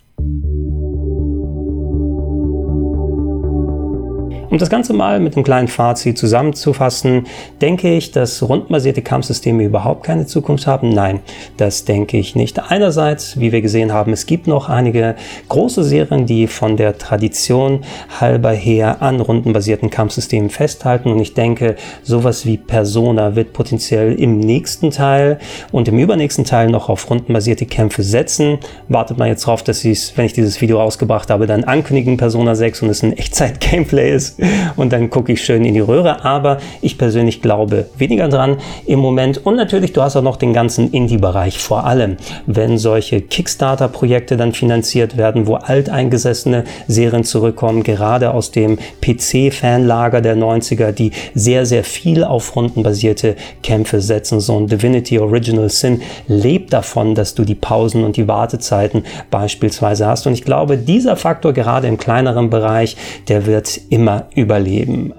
Um 4.49 4.57
das 4.59 4.69
Ganze 4.69 4.93
mal 4.93 5.19
mit 5.19 5.35
einem 5.35 5.43
kleinen 5.43 5.67
Fazit 5.67 6.17
zusammenzufassen, 6.17 7.27
denke 7.59 7.93
ich, 7.93 8.11
dass 8.11 8.41
rundenbasierte 8.41 9.01
Kampfsysteme 9.01 9.63
überhaupt 9.63 10.05
keine 10.05 10.25
Zukunft 10.25 10.67
haben? 10.67 10.87
Nein, 10.87 11.19
das 11.57 11.83
denke 11.83 12.17
ich 12.17 12.33
nicht. 12.33 12.57
Einerseits, 12.71 13.37
wie 13.37 13.51
wir 13.51 13.61
gesehen 13.61 13.91
haben, 13.91 14.13
es 14.13 14.25
gibt 14.25 14.47
noch 14.47 14.69
einige 14.69 15.15
große 15.49 15.83
Serien, 15.83 16.25
die 16.25 16.47
von 16.47 16.77
der 16.77 16.97
Tradition 16.97 17.81
halber 18.21 18.53
her 18.53 19.01
an 19.01 19.19
rundenbasierten 19.19 19.89
Kampfsystemen 19.89 20.49
festhalten 20.49 21.11
und 21.11 21.19
ich 21.19 21.33
denke, 21.33 21.75
sowas 22.01 22.45
wie 22.45 22.55
Persona 22.55 23.35
wird 23.35 23.51
potenziell 23.51 24.13
im 24.13 24.39
nächsten 24.39 24.91
Teil 24.91 25.39
und 25.73 25.89
im 25.89 25.99
übernächsten 25.99 26.45
Teil 26.45 26.69
noch 26.69 26.87
auf 26.87 27.09
rundenbasierte 27.09 27.65
Kämpfe 27.65 28.01
setzen. 28.01 28.59
Wartet 28.87 29.17
mal 29.17 29.27
jetzt 29.27 29.45
drauf, 29.45 29.61
dass 29.61 29.81
sie 29.81 29.91
es, 29.91 30.15
wenn 30.15 30.25
ich 30.25 30.33
dieses 30.33 30.61
Video 30.61 30.79
rausgebracht 30.79 31.29
habe, 31.29 31.47
dann 31.47 31.65
ankündigen 31.65 32.15
Persona 32.15 32.55
6 32.55 32.83
und 32.83 32.89
es 32.89 33.03
ein 33.03 33.11
Echtzeit-Gameplay 33.11 34.13
ist 34.13 34.36
und 34.75 34.93
dann 34.93 35.09
gucke 35.09 35.33
ich 35.33 35.43
schön 35.43 35.65
in 35.65 35.73
die 35.73 35.79
Röhre. 35.79 36.23
Aber 36.23 36.57
ich 36.81 36.97
persönlich 36.97 37.41
glaube 37.41 37.87
weniger 37.97 38.29
dran 38.29 38.57
im 38.85 38.99
Moment. 38.99 39.45
Und 39.45 39.55
natürlich, 39.55 39.93
du 39.93 40.01
hast 40.01 40.15
auch 40.15 40.21
noch 40.21 40.37
den 40.37 40.53
ganzen 40.53 40.91
Indie-Bereich 40.91 41.57
vor 41.59 41.85
allem. 41.85 42.17
Wenn 42.45 42.77
solche 42.77 43.21
Kickstarter-Projekte 43.21 44.37
dann 44.37 44.53
finanziert 44.53 45.17
werden, 45.17 45.47
wo 45.47 45.55
alteingesessene 45.55 46.63
Serien 46.87 47.23
zurückkommen, 47.23 47.83
gerade 47.83 48.33
aus 48.33 48.51
dem 48.51 48.77
PC-Fanlager 49.01 50.21
der 50.21 50.37
90er, 50.37 50.91
die 50.91 51.11
sehr, 51.33 51.65
sehr 51.65 51.83
viel 51.83 52.23
auf 52.23 52.55
rundenbasierte 52.55 53.35
Kämpfe 53.63 54.01
setzen. 54.01 54.39
So 54.39 54.59
ein 54.59 54.67
Divinity 54.67 55.19
Original 55.19 55.69
Sin 55.69 56.01
lebt 56.27 56.73
davon, 56.73 57.15
dass 57.15 57.35
du 57.35 57.43
die 57.43 57.55
Pausen 57.55 58.03
und 58.03 58.17
die 58.17 58.27
Wartezeiten 58.27 59.03
beispielsweise 59.31 60.05
hast. 60.07 60.27
Und 60.27 60.33
ich 60.33 60.43
glaube, 60.43 60.77
dieser 60.77 61.15
Faktor 61.15 61.53
gerade 61.53 61.87
im 61.87 61.97
kleineren 61.97 62.49
Bereich, 62.49 62.97
der 63.27 63.45
wird 63.45 63.79
immer 63.89 64.26
überleben. 64.35 65.13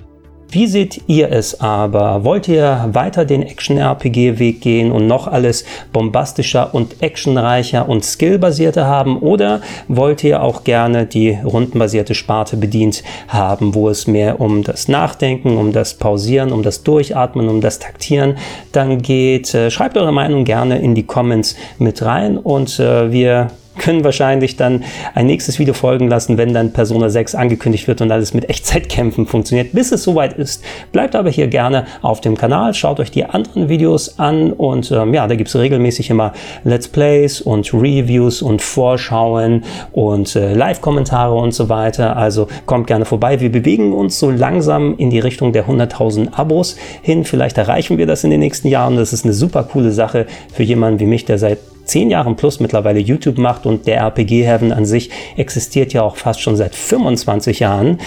Wie 0.50 0.66
seht 0.66 1.02
ihr 1.08 1.30
es 1.30 1.60
aber? 1.60 2.24
Wollt 2.24 2.48
ihr 2.48 2.88
weiter 2.92 3.26
den 3.26 3.42
Action-RPG-Weg 3.42 4.62
gehen 4.62 4.90
und 4.92 5.06
noch 5.06 5.26
alles 5.26 5.66
bombastischer 5.92 6.74
und 6.74 7.02
actionreicher 7.02 7.86
und 7.86 8.02
skillbasierter 8.02 8.86
haben? 8.86 9.18
Oder 9.18 9.60
wollt 9.88 10.24
ihr 10.24 10.42
auch 10.42 10.64
gerne 10.64 11.04
die 11.04 11.36
rundenbasierte 11.44 12.14
Sparte 12.14 12.56
bedient 12.56 13.02
haben, 13.28 13.74
wo 13.74 13.90
es 13.90 14.06
mehr 14.06 14.40
um 14.40 14.62
das 14.64 14.88
Nachdenken, 14.88 15.58
um 15.58 15.74
das 15.74 15.92
Pausieren, 15.92 16.50
um 16.50 16.62
das 16.62 16.82
Durchatmen, 16.82 17.50
um 17.50 17.60
das 17.60 17.78
Taktieren 17.78 18.38
dann 18.72 19.02
geht? 19.02 19.52
Äh, 19.52 19.70
schreibt 19.70 19.98
eure 19.98 20.12
Meinung 20.12 20.44
gerne 20.44 20.78
in 20.78 20.94
die 20.94 21.04
Comments 21.04 21.56
mit 21.78 22.00
rein 22.00 22.38
und 22.38 22.80
äh, 22.80 23.12
wir 23.12 23.48
können 23.78 24.04
wahrscheinlich 24.04 24.56
dann 24.56 24.84
ein 25.14 25.26
nächstes 25.26 25.58
Video 25.58 25.74
folgen 25.74 26.08
lassen, 26.08 26.36
wenn 26.36 26.52
dann 26.52 26.72
Persona 26.72 27.08
6 27.08 27.34
angekündigt 27.34 27.88
wird 27.88 28.00
und 28.00 28.10
alles 28.10 28.34
mit 28.34 28.48
Echtzeitkämpfen 28.48 29.26
funktioniert. 29.26 29.72
Bis 29.72 29.92
es 29.92 30.02
soweit 30.02 30.34
ist, 30.34 30.62
bleibt 30.92 31.16
aber 31.16 31.30
hier 31.30 31.46
gerne 31.48 31.86
auf 32.02 32.20
dem 32.20 32.36
Kanal, 32.36 32.74
schaut 32.74 33.00
euch 33.00 33.10
die 33.10 33.24
anderen 33.24 33.68
Videos 33.68 34.18
an 34.18 34.52
und 34.52 34.90
ähm, 34.90 35.14
ja, 35.14 35.26
da 35.26 35.34
gibt 35.34 35.48
es 35.48 35.56
regelmäßig 35.56 36.10
immer 36.10 36.32
Let's 36.64 36.88
Plays 36.88 37.40
und 37.40 37.72
Reviews 37.72 38.42
und 38.42 38.62
Vorschauen 38.62 39.64
und 39.92 40.36
äh, 40.36 40.54
Live-Kommentare 40.54 41.34
und 41.34 41.52
so 41.52 41.68
weiter. 41.68 42.16
Also 42.16 42.48
kommt 42.66 42.86
gerne 42.86 43.04
vorbei. 43.04 43.40
Wir 43.40 43.50
bewegen 43.50 43.92
uns 43.92 44.18
so 44.18 44.30
langsam 44.30 44.96
in 44.98 45.10
die 45.10 45.20
Richtung 45.20 45.52
der 45.52 45.66
100.000 45.66 46.34
Abos 46.34 46.76
hin. 47.02 47.24
Vielleicht 47.24 47.58
erreichen 47.58 47.98
wir 47.98 48.06
das 48.06 48.24
in 48.24 48.30
den 48.30 48.40
nächsten 48.40 48.68
Jahren. 48.68 48.96
Das 48.96 49.12
ist 49.12 49.24
eine 49.24 49.34
super 49.34 49.62
coole 49.64 49.92
Sache 49.92 50.26
für 50.52 50.62
jemanden 50.62 51.00
wie 51.00 51.06
mich, 51.06 51.24
der 51.24 51.38
seit 51.38 51.58
zehn 51.88 52.10
Jahren 52.10 52.36
plus 52.36 52.60
mittlerweile 52.60 53.00
YouTube 53.00 53.38
macht 53.38 53.66
und 53.66 53.86
der 53.86 54.00
RPG 54.00 54.44
Heaven 54.44 54.72
an 54.72 54.84
sich 54.84 55.10
existiert 55.36 55.92
ja 55.92 56.02
auch 56.02 56.16
fast 56.16 56.40
schon 56.40 56.56
seit 56.56 56.74
25 56.74 57.60
Jahren. 57.60 57.98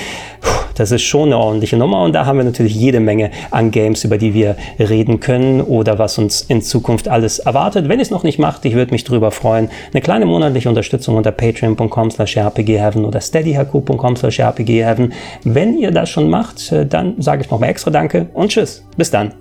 Das 0.75 0.91
ist 0.91 1.03
schon 1.03 1.29
eine 1.29 1.37
ordentliche 1.37 1.77
Nummer 1.77 2.03
und 2.03 2.13
da 2.13 2.25
haben 2.25 2.37
wir 2.37 2.45
natürlich 2.45 2.75
jede 2.75 2.99
Menge 2.99 3.31
an 3.51 3.71
Games, 3.71 4.03
über 4.03 4.17
die 4.17 4.33
wir 4.33 4.55
reden 4.79 5.19
können 5.19 5.61
oder 5.61 5.99
was 5.99 6.17
uns 6.17 6.41
in 6.41 6.61
Zukunft 6.61 7.07
alles 7.07 7.39
erwartet. 7.39 7.89
Wenn 7.89 7.99
ihr 7.99 8.03
es 8.03 8.11
noch 8.11 8.23
nicht 8.23 8.39
macht, 8.39 8.65
ich 8.65 8.73
würde 8.73 8.91
mich 8.91 9.03
darüber 9.03 9.31
freuen. 9.31 9.69
Eine 9.93 10.01
kleine 10.01 10.25
monatliche 10.25 10.69
Unterstützung 10.69 11.17
unter 11.17 11.31
patreon.com 11.31 12.11
slash 12.11 12.37
rpgheaven 12.37 13.05
oder 13.05 13.21
steadyhq.com 13.21 14.15
slash 14.15 14.39
rpgheaven. 14.39 15.13
Wenn 15.43 15.77
ihr 15.77 15.91
das 15.91 16.09
schon 16.09 16.29
macht, 16.29 16.73
dann 16.89 17.15
sage 17.19 17.43
ich 17.43 17.51
nochmal 17.51 17.69
extra 17.69 17.91
Danke 17.91 18.27
und 18.33 18.49
Tschüss. 18.49 18.83
Bis 18.97 19.11
dann. 19.11 19.33